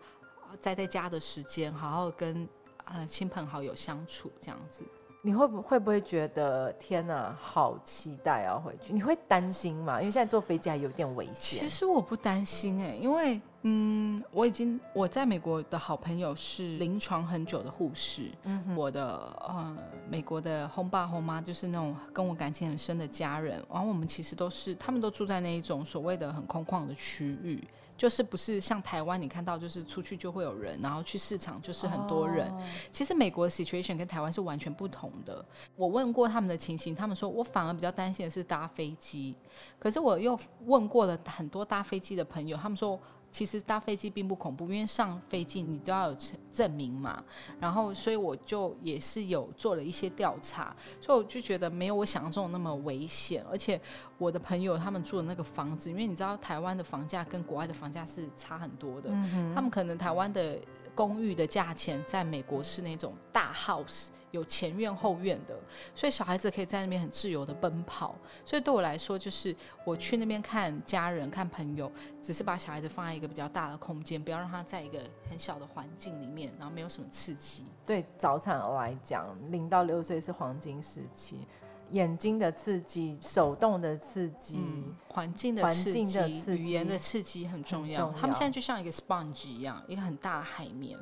[0.61, 2.47] 待在家的时间，好好跟。
[2.89, 4.81] 呃，亲朋好友相处这样子，
[5.21, 8.93] 你会不会不会觉得天哪，好期待要回去？
[8.93, 9.99] 你会担心吗？
[9.99, 11.59] 因为现在坐飞机还有点危险。
[11.59, 19.77] 其实我不担心哎，因为嗯，我已经我在美国的好朋友是临床很久的护士，嗯，我的呃
[20.09, 27.61] 美国的轰爸轰妈就是那种跟我感情很深的家人，然后我们其实都是他们都住在那一种所谓的很空旷的区域。
[27.97, 32.53] 就是不是像台湾，你看到就是出去就会有人，然后去市场就是很多人。
[32.93, 35.43] 其实美国的 situation 跟台湾是完全不同的。
[35.75, 39.35] 我问过他们的情形，他们说我反而比较担心的是搭飞机。
[39.79, 42.99] 可是我又问过了很多搭飞机的朋友，他们说。
[43.31, 47.23] 其实搭飞机并不恐怖，因为上飞机你都要有证证明嘛。
[47.59, 53.45] 然后，所以我就也是有做了一些调查，所以我就觉得没有我想象中那么危险。
[53.51, 53.79] 而且
[54.17, 59.09] 我的朋友他们住的那个房子，因为你知道台湾的房价跟国外的房价是差很多的，
[59.53, 60.57] 他们可能台湾的
[60.95, 64.07] 公寓的价钱在美国是那种大 house。
[64.31, 65.57] 有前院后院的，
[65.95, 68.15] 所以小孩子可以在那边很自由的奔跑。
[68.45, 77.63] 所以对我来说，就是我去那边看家人、看朋友，只是把小孩子放在一个比较大的空间，不要让他在一个很小的环境里面，然后没有什么刺激。
[77.85, 81.47] 对早产儿来讲，零到六岁是黄金时期，
[81.91, 84.59] 眼睛的刺激、手动的刺激、
[85.07, 88.11] 环境的刺激、语言的刺激很重要。
[88.11, 90.97] 他们现在就像一个 sponge 一样，一个很大的海绵。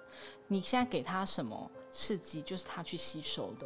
[0.47, 1.69] 你现在给他什么？
[1.91, 3.65] 刺激就是他去吸收的，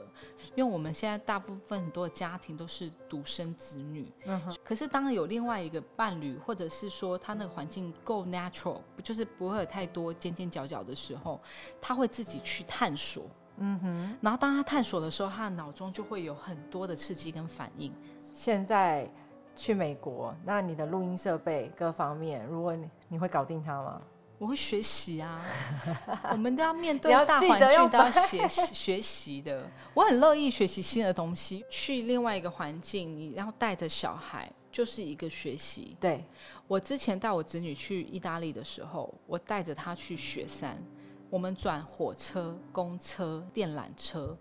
[0.53, 4.55] 因为我们现在大部分很多的家庭都是独生子女，嗯哼。
[4.63, 11.41] 可是当有另外一个伴侣，或者是说他那个环境够 natural，就是不会有太多尖尖角角的时候，
[11.81, 13.25] 他会自己去探索，
[13.59, 14.17] 嗯哼。
[14.21, 17.93] 然后当他探索的时候，他的脑中就会有很多的刺激跟反应。
[18.33, 19.09] 现在
[19.55, 24.01] 去美国，那你的录音设备各方面，如果你你会搞定它吗？
[24.37, 25.41] 我会学习啊，
[26.31, 29.69] 我们都要面对大环境，都要学习 学习的。
[29.93, 35.97] 我很乐意学习新的东西，去另外一个环境，你然后带着小孩就是一个学习。
[35.99, 36.23] 对
[36.69, 40.81] 我之前带我子女去意大利的时候，我带着他去雪山，
[41.29, 44.35] 我们转火车、公车、电缆车，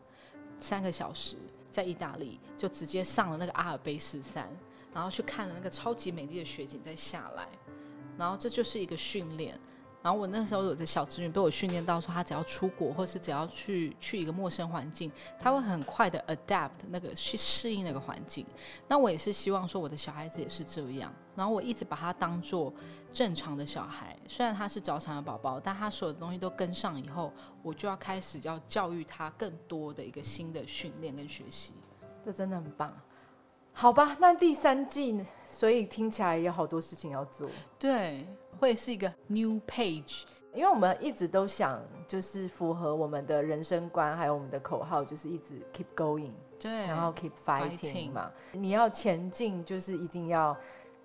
[0.61, 1.37] 三个小时
[1.71, 4.49] 在意大利就直接上了那个阿尔卑斯山，
[4.95, 7.47] 然后去看了那个超级美丽的雪景，再下来，
[8.17, 9.59] 然后这就是一个训练。
[10.01, 18.47] 然后我那时候有的小侄女被我训练到说，她只要出国或是只要去去一个陌生环境，她会很快的 adapt 那个去适应那个环境。
[18.87, 21.13] 那我也是希望说我的小孩子也是这样。
[21.35, 22.73] 然后我一直把他当做
[23.13, 27.33] 正常的小孩，虽然他是早产的宝宝，但他所有的东西都跟上以后，
[27.63, 31.75] 我就要开始要教育他更多的一个新的训练跟学习。
[32.25, 32.93] 这真的很棒。
[33.81, 35.25] 好吧，那第三季呢？
[35.53, 37.49] 所以听起来有好多事情要做。
[37.79, 38.27] 对，
[38.59, 48.33] 会是一个 new page，因为我们一直都想，就是符合我们的人生观，还有我们的口号，就是一直 keep going，对，然后 keep fighting 嘛。
[48.51, 50.57] 你要前进，就是一定要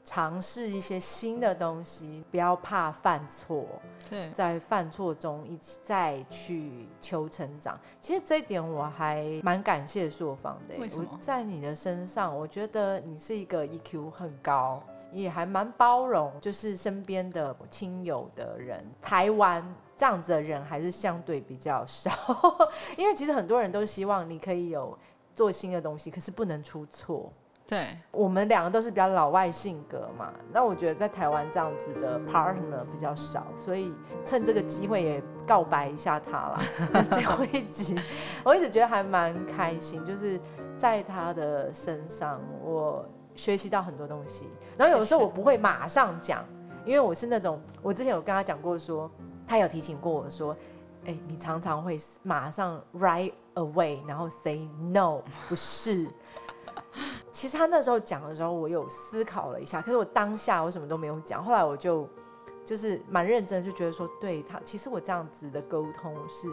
[0.06, 3.66] 尝试一些新的东西，不要怕犯错。
[4.10, 7.80] 对，在犯错中一起再去求成长。
[8.01, 10.76] 其实这一点我还蛮感谢朔方的。
[10.78, 11.18] 为什么？
[11.22, 14.82] 在你的身上，我觉得你是一个 EQ 很高。
[15.12, 19.64] 也还蛮包容，就是身边的亲友的人，台湾
[19.95, 22.12] 这样子的人还是相对比较少，
[22.97, 24.97] 因为其实很多人都希望你可以有
[25.36, 27.32] 做新的东西，可是不能出错。
[27.68, 33.91] 对，我们两个都是比较老外性格嘛，那我觉得在台湾这样子的 partner 比较少，所以
[34.26, 36.61] 趁这个机会也告白一下他啦。
[37.11, 37.95] 最后一集，
[38.43, 40.39] 我一直觉得还蛮开心，就是
[40.78, 43.05] 在他的身上我。
[43.36, 44.47] 学习到很多东西，
[44.78, 46.45] 然后有的时候我不会马上讲，
[46.86, 49.09] 因为我是那种，我之前有跟他讲过，说
[49.47, 50.55] 他有提醒过我说，
[51.05, 56.07] 哎，你常常会马上 right away，然后 say no，不是。
[57.32, 62.08] 其实他那时候讲的时候，我有思考了一下，可是我当下我什么都没有讲，后来我就
[62.66, 66.48] 就是蛮认真，就觉得说，对他，其实我这样子的沟通是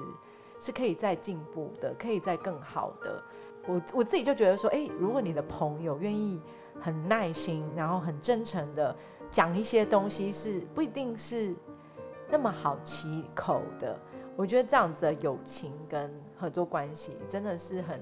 [0.59, 3.23] 是可以再进步的，可以再更好的。
[3.67, 6.41] 我我自己就觉得说，哎，如果你的朋友愿意。
[6.83, 8.97] 很耐心，然后很真诚的
[9.31, 11.55] 讲一些东西，是不一定是
[12.31, 13.99] 那么好起口的。
[14.35, 18.01] 我觉得这样子的友情跟合作关系真的是很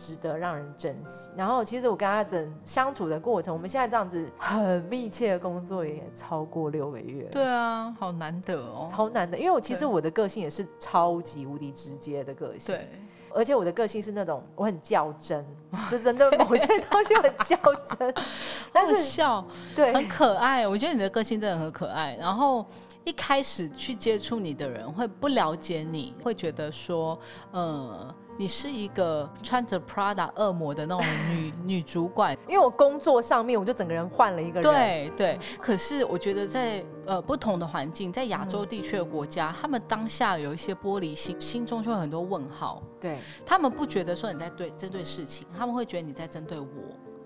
[0.00, 1.28] 值得让人珍惜。
[1.36, 7.24] 然后，其实我跟阿珍相处的过程，我们现在这样子很密切的工作也超过六个月。
[7.24, 9.36] 对啊，好难得哦，超难得。
[9.36, 12.74] 因为我其实我的个性也是超级无敌直接的个性。
[12.74, 12.88] 对。
[13.32, 15.46] 而且我的个性是那种我很较真，
[15.88, 17.56] 就针对某些东西很较
[17.96, 18.14] 真，
[18.72, 19.46] 但是笑
[19.76, 20.66] 对很可爱。
[20.66, 22.16] 我觉得你的个性真的很可爱。
[22.16, 22.66] 然后
[23.04, 27.16] 一开始去接触你的人会不了解你，会觉得说，
[27.52, 28.12] 嗯。
[28.40, 34.72] 你是一个穿着 Prada 恶魔的那种 女女主管，因为我工作上面我就整个人换了一个人。
[34.72, 42.82] 对对，可是我觉得在呃不同的环境，在亚洲地区的国家，他们当下有一些玻璃心，心中就有很多问号。
[42.98, 46.66] 对他们不觉得说你在对针对事情，他们会觉得你在针对我。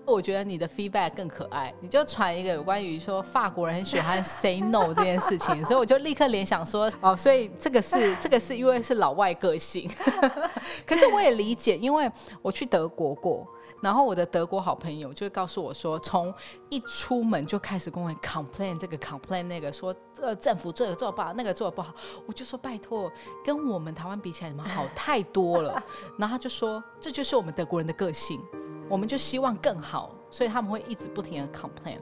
[0.05, 9.89] 我觉得你的 feedback 更可爱，你就传一个有关于说法国人很喜欢 say no 这件事情，所以我就立刻联想说，哦，所以这个是这个是因为是老外个性，
[10.85, 12.09] 可是我也理解，因为
[12.41, 13.47] 我去德国过，
[13.81, 16.33] 然后我的德国好朋友就会告诉我说，从
[16.69, 21.91] 一出门就开始跟我 complain 这个 complain 那个，说呃政府这个做不好，那个做的不好，
[22.27, 23.11] 我就说拜托，
[23.43, 25.83] 跟我们台湾比起来，你们好太多了，
[26.17, 28.39] 然后他就说这就是我们德国人的个性。
[28.89, 31.97] 我们就希望更好，所以他们会一直不停的 complain。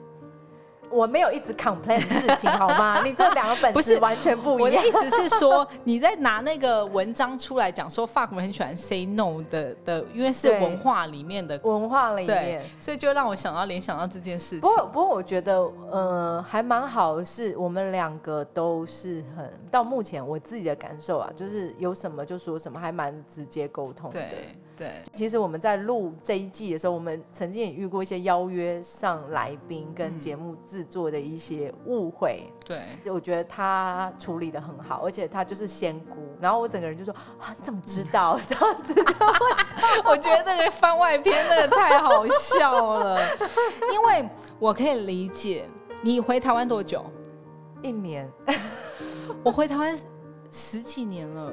[0.89, 3.01] 我没有一直 complain 事情，好吗？
[3.03, 4.83] 你这两个本是完全不一样。
[4.83, 14.59] 我的意思是说，你在拿那个文章出来讲说法国人很喜欢 say no 的的，因为是文化里面的文化里面，所以就让我想到联想到这件事情。
[14.59, 24.19] 不过，不过我觉得，呃，还蛮好的是，我们两个都是很到目前我自己的感受啊，就是有什么就说什么，还蛮直接沟通的。
[24.19, 24.55] 对，
[25.13, 32.43] 其实我们在录这一季的时候，我们曾经也遇过一些邀约上来宾跟节目制作的一些误会。
[32.65, 36.35] 对，我觉得他处理的很好，而且他就是仙姑。
[36.39, 38.93] 然后我整个人就说啊，你怎么知道 这样子？
[40.05, 43.19] 我觉得那个番外篇那个太好笑了，
[43.91, 44.29] 因为
[44.59, 45.69] 我可以理解
[46.01, 47.05] 你回台湾多久？
[47.81, 48.29] 一年。
[49.43, 49.97] 我回台湾
[50.51, 51.51] 十几年了。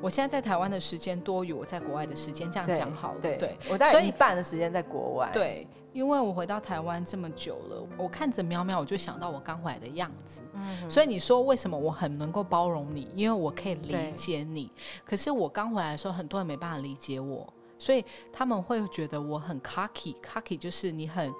[0.00, 3.20] 我现在在台湾的时间多于我在国外的时间，这样讲好了。
[3.20, 5.30] 对，我大概一半的时间在国外。
[5.32, 10.40] 对，因为我回到台湾这么久了，我看着喵喵，我就想到我刚回来的样子。
[10.54, 13.08] 嗯，所以你说为什么我很能够包容你？
[13.14, 14.72] 因为我可以理解你。
[15.04, 21.32] 可是我刚回来的时候，很多人没办法理解我，所以他们会觉得我很 cocky，cocky 就是你很，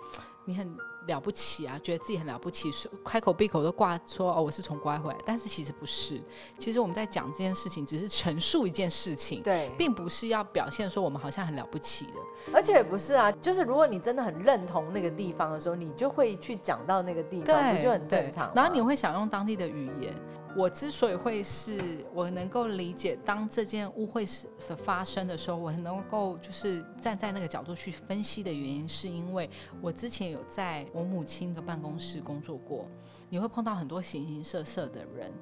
[0.44, 0.76] 你很。
[1.06, 6.20] 了不起啊，觉得自己很了不起，说开口闭口都挂说哦，我是从国外回来，但是其实不是。
[6.58, 12.12] 其实我们在讲这件事情，只是陈述一件事情，对，并不是要表现说我们好像很了不起的。
[12.52, 18.52] 而且也不是啊，就是如果你真的很认同那个地方的时候，你就会去讲到那个地方，不就很正常？
[18.54, 20.14] 然后你会想用当地的语言。
[20.56, 24.48] 我之所以会是我能够理解，当这件误会是
[24.84, 29.48] 发生的时候，我能够就是站在那个角度去分析的原因，是因为
[29.80, 32.88] 我之前有在我母亲的办公室工作过，
[33.28, 35.32] 你会碰到很多形形色色的人，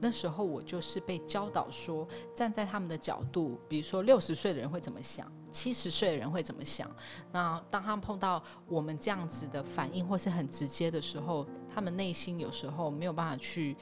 [0.00, 6.88] 那时候我就是被教导说，站在他们的角度，比如说六十岁的人会怎么想，七十岁的人会怎么想，
[7.32, 11.44] 那当他们碰到我们这样子的反应或是很直接的时候，
[11.74, 13.76] 他们内心有时候没有办法去。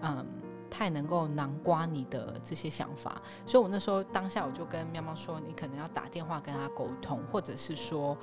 [0.00, 0.26] 嗯，
[0.70, 8.16] 太能够囊括你的这些想法，所以我那时候当下我就跟喵喵说，你可能要打电话跟他沟通，或者是说，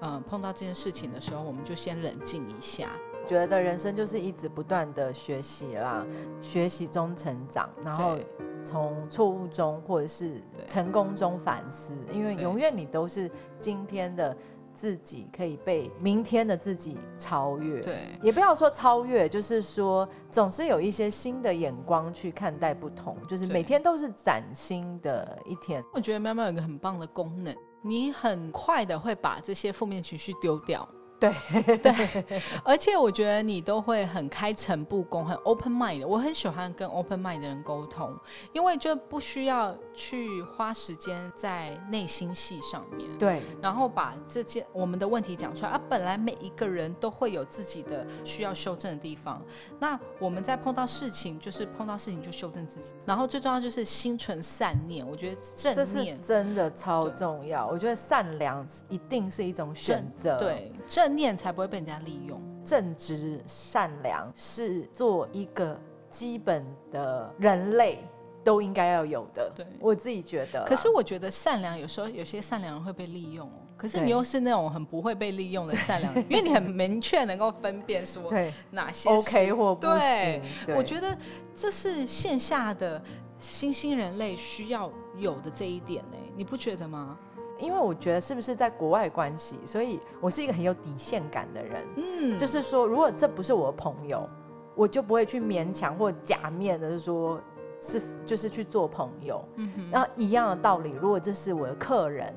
[0.00, 2.90] 嗯，碰到这件事情的时候，我们就先冷静一下。
[3.26, 6.06] 觉得人生就是一直不断的学习啦，
[6.40, 8.16] 学习中成长，然后
[8.64, 14.36] 从错误中或者是成功中反思，因为永远你都是今天的。
[14.76, 25.82] 自己可以被明天的自己超越，对，也不要说超越，就是说总是有一些新的眼光去看待不同，就是每天都是崭新的一天。
[25.94, 30.86] 我觉得喵喵有一个很棒的功能，你很快的会把这些负面情绪丢掉。
[31.18, 31.32] 对
[31.78, 36.06] 对，而且我觉得你都会很开诚布公，很 open mind 的。
[36.06, 38.14] 我很喜欢跟 open mind 的人沟通，
[38.52, 43.08] 因为就不需要去花时间在内心戏上面。
[43.18, 45.80] 对，然后把这件我们的问题讲出来啊。
[45.88, 49.42] 本来每一个人都会有自己的需要修正的地方，
[49.78, 52.88] 那我们在碰到事情，就是碰到事情就修正自己。
[53.06, 57.66] 然后最重要就是心存善念，我觉得正念真的超重要。
[57.66, 60.38] 我觉得善良一定是一种选择。
[60.38, 61.05] 对正。
[61.06, 65.78] 正念才不会被人家利用，正直善良是做一个
[66.10, 68.00] 基本的人类
[68.42, 69.52] 都应该要有的。
[69.54, 73.52] 对我自己觉得，可是我觉得善良有时候有些善良人会被利用哦。
[73.76, 78.32] 可是你又是那种很不会被利用的善良， 因为你很明确能够分辨说
[78.72, 80.42] 哪些 OK 或不行。
[80.74, 81.16] 我觉得
[81.54, 83.00] 这是线下的
[83.38, 87.16] 新兴人类需要有的这一点呢，你不觉得吗？
[87.58, 91.86] 因为我觉得是不是在国外关系，所以我是一个很有底线感的人。
[91.96, 94.28] 嗯，就是说，如果这不是我的朋友，
[94.74, 97.40] 我就不会去勉强或假面的说，
[97.80, 99.42] 是就是去做朋友。
[99.56, 99.90] 嗯哼。
[99.90, 102.34] 然后一样的道理，如果这是我的客人，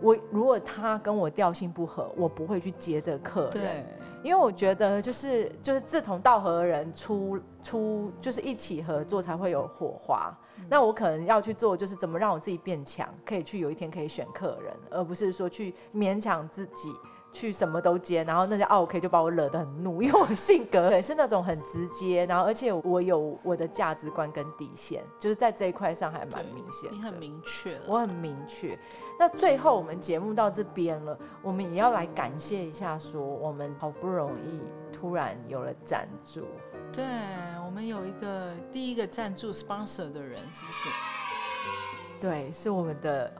[0.00, 3.52] 我如果他跟我调性不合，我不会去接这个客人。
[3.52, 3.86] 对。
[4.24, 10.36] 因为我觉得就是就是志同道合的人出出就是一起合作才会有火花。
[10.68, 16.92] 那我可能要去做，就是怎么让我自己变强，可以去有一天可以选客人，而不是说去勉强自己
[17.32, 26.90] 去什么都接，然后那些 OK 就把我惹得很怒，因为我性格 也是那种很直接，然后而且我有我的价值观跟底线，就是在这一块上还蛮明显。
[26.92, 28.78] 你很明确，我很明确。
[29.18, 34.60] 那最后我们节目到这边了，我们也要来感谢一下，说我们好不容易
[34.98, 36.46] 突然有了赞助。
[36.92, 37.04] 对
[37.64, 40.88] 我们有一个第一个赞助 sponsor 的人，是不是？
[42.20, 43.30] 对，是我们的。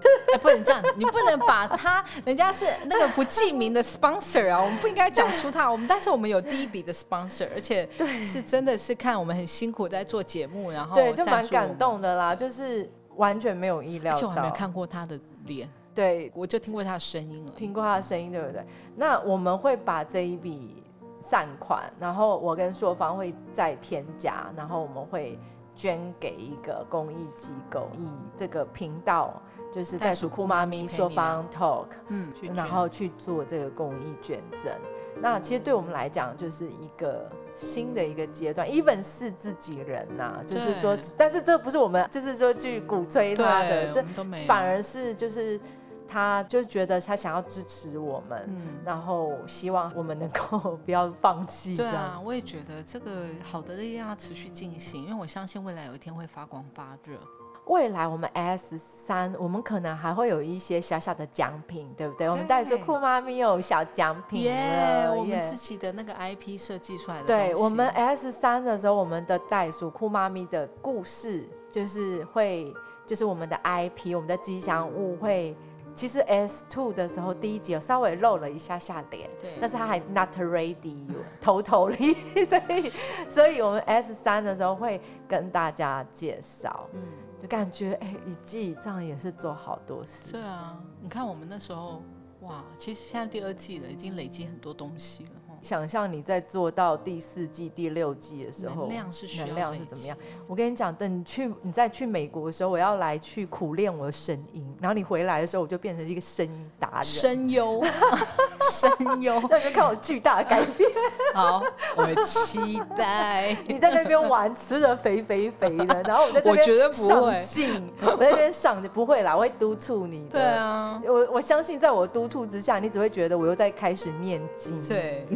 [0.40, 5.68] 不能这样，你不能把他，人家是那个不记名的 sponsor 啊，我们不应该讲出他。
[5.68, 7.88] 我们但是我们有第一笔的 sponsor，而且
[8.22, 15.68] 是真的是看我们很辛苦在做节目，然后对，就蛮感动的啦，就是完全没有意料到，我还没看过他的脸，
[15.98, 18.64] 对，我就听过他的声音了，听过他的声音，对不对？
[18.94, 20.84] 那我们会把这一笔。
[21.20, 25.38] 善款，然后我跟硕方会再添加，然后我们会
[25.76, 29.38] 捐给一个公益机构，以这个频道
[29.70, 34.72] 就是袋鼠酷妈咪硕方 talk，嗯，然后去做这个公益捐赠。
[35.20, 44.02] 那其实对我们来讲，就是一个新的一个阶段，even 是自己人呐，就是说，但是这不是我们就是说去鼓吹他的，这
[44.46, 45.60] 反而是就是。
[46.08, 51.76] 他就觉得他想要支持我们，嗯，然后希望我们能够不要放弃。
[51.76, 57.18] 对啊，我也觉得这个好的力量要持续进行，因为我相信未来有一天会发光发热。
[57.66, 62.26] 未来我们 S 三，我们可能还会有一些小小的奖品，对不对？
[62.26, 67.26] 我们袋鼠酷妈咪有小奖品耶，我们自己的那个 IP 设计出来的。
[67.26, 72.72] 对，我们 S 三的时候，我们的袋鼠酷妈咪的故事就是会，
[73.06, 75.54] 就是我们的 IP，我们的吉祥物会。
[75.98, 79.28] 其实 S two 的时候，第一集有稍微露了一下下脸，
[79.60, 80.96] 但是他还 not ready，
[81.42, 82.14] 头头里，
[82.46, 82.92] 所以，
[83.28, 87.02] 所以我们 S 三的时候会跟大家介绍，嗯，
[87.42, 90.30] 就感觉哎，一季这样也是做好多事。
[90.30, 92.00] 对啊，你看我们那时候，
[92.42, 95.30] 哇，其实现在第二季了，已经累积很多东西了。
[95.62, 100.16] 想象你在做到第四季、第六季的时候，能量是能量是怎么样？
[100.46, 107.82] 我跟你讲，等你去，你再去美国的时候，我要来去苦练我的声音，然后你回来的时候，我就变成一个声音达人，声优，
[108.70, 108.90] 声
[109.20, 110.88] 优，那就看我巨大的改变。
[111.34, 111.62] 好，
[111.96, 120.28] 我期待你在那边玩，吃的肥肥肥的， 然后我在那边上进，我在那边上不会啦，我会督促你。
[120.28, 124.80] 对啊，我我相信在我督促之下，你只会觉得我又在开始念经。
[124.86, 125.26] 对。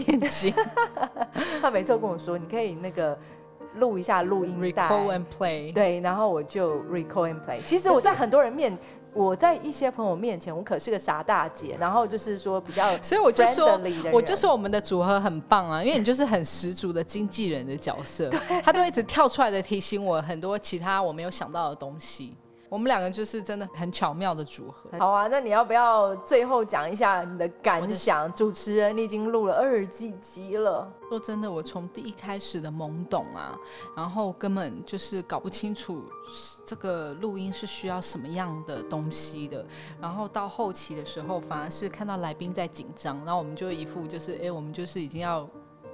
[1.61, 3.19] 他每次都跟我说：“你可以那个
[3.77, 4.89] 录一下录音带，
[5.73, 7.63] 对，然后我就 Recall and play。
[7.65, 8.77] 其实我在很多人面
[9.15, 13.79] 我在一些朋友面前，我可是个傻大姐，然后就是说比较，所以我就说，
[14.13, 18.31] 我就说我们的组合很棒啊，因为你就是很十足的经纪人的角色，
[18.65, 22.37] 他都一直跳出来的提醒我很多其他我没有想到的东西。
[22.73, 24.89] 我们两个就是真的很巧妙的组合。
[24.99, 28.33] 好啊，那你要不要最后讲一下你的感想？
[28.33, 30.91] 主持人，你已经录了二十几集了。
[31.11, 33.55] 说真的，我从第一开始的懵懂啊，
[33.95, 36.03] 然后根本就是搞不清楚
[36.65, 39.63] 这个录音是需要什么样的东西的，
[40.01, 45.47] 然后到后期的时候，反而是看到来宾在紧张，然后我们就一副就是，哎，我们就是已经要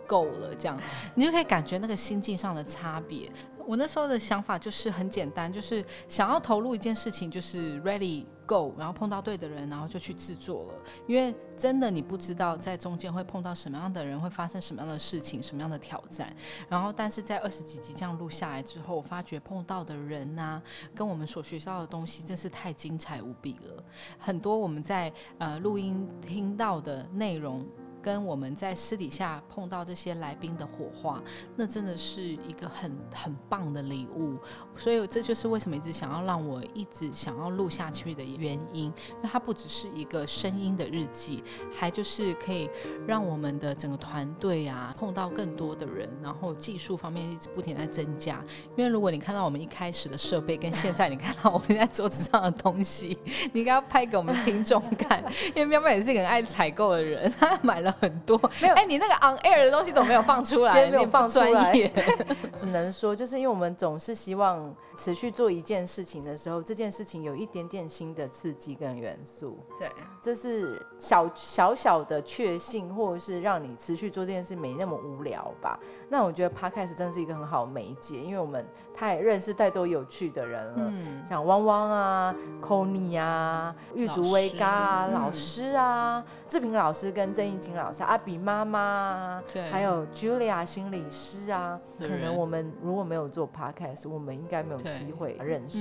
[0.06, 0.78] 够了这样，
[1.16, 3.28] 你就可以感觉那个心境上的差别。
[3.68, 10.74] 我那时候的想法就是很简单，就是想要投入一件事情，就是 ready go，然后碰到对的人，然后就去制作了。
[11.06, 16.34] 因为真的你不知道在中间会碰到什么样的人，会发生什么样的事情，什么样的挑战。
[16.66, 20.62] 然后，但是在二十几集这样录下来之后，我发觉碰到的人呐，
[20.94, 23.84] 跟我们所学到的东西真是太精彩无比了。
[24.18, 27.66] 很多我们在呃录音听到的内容。
[28.02, 31.22] 跟我们在私底下碰到这些来宾的火花，
[31.56, 34.36] 那真的是一个很很棒的礼物。
[34.76, 41.42] 所以这就是为什么一直想要让我一直想要录下去的原因，因为它不只是一个声音的日记，
[41.74, 42.70] 还就是可以
[43.06, 48.42] 让我们的整个团队啊碰到更多的人，然后技术方面一直不停在增加。
[48.76, 53.18] 因为如果你看到我们一开始的设备跟现在你看到我们在桌子上的东西，
[53.52, 57.88] 你应该要拍给我们听众看，因为喵喵也是一个很爱采购的人， 他买了。
[57.98, 58.38] 很多。
[58.60, 58.74] 没有。
[58.74, 60.90] 哎，你那个 on air 的东西怎么没有放出来？
[60.90, 61.72] 没有放出来，
[62.56, 69.58] 只能说就是因为我们总是希望持续做一件事情的时候，这件事情有一点点新的刺激跟元素。
[69.78, 69.88] 对，
[70.22, 75.78] 这是小小小的确信，或者是让你持续做这件事没那么无聊吧。
[76.08, 80.92] 那我觉得 podcast 真的是一个很好的媒介，因为我们太认识太多有趣的人了，
[81.28, 85.76] 像汪汪啊、c o n y 啊、玉竹威嘎啊、老师。
[85.78, 95.78] 啊、志平老师跟郑义金老师、阿比妈妈，对，还有 Julia 心理师啊，可能我们如果没有做 podcast，我们应该没有机会认识。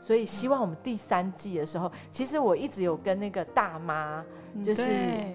[0.00, 4.24] 所以希望我们第三季的时候，其实我一直有跟那个大妈。
[4.64, 4.82] 就是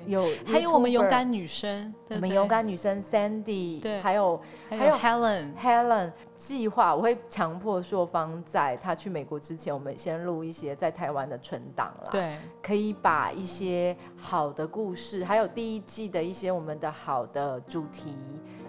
[0.05, 18.15] 有，还有我们勇敢女生，我们勇敢女生 Sandy，对，还有还有 Helen Helen 计划，我会强迫硕方在他去美国之前，我们先录一些在台湾的存档啦，对，可以把一些好的故事，还有第一季的一些我们的好的主题，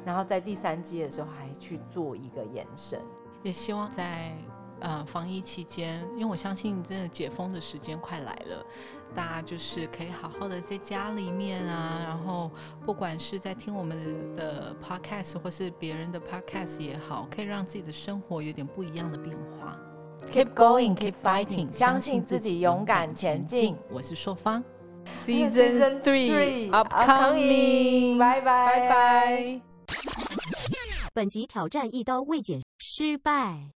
[0.05, 3.01] 然后在第三季的时候还去做一个延伸，
[3.43, 4.33] 也希望在
[4.81, 8.65] 呃防疫期间，因为我相信真的解封的时间快来了。
[9.15, 12.51] 大家就是可以好好的在家里面啊，然后
[12.85, 19.79] 不管是在听我们的 podcast 或是别人的 podcast 也好，可以让自己的生活有点不一样的变化。
[20.33, 23.77] Keep going, keep fighting，相信自己，勇敢前进。
[23.91, 24.65] 我是硕方，
[25.27, 29.61] Season Three upcoming，拜拜拜拜。
[31.13, 33.74] 本集挑战一刀未剪失败。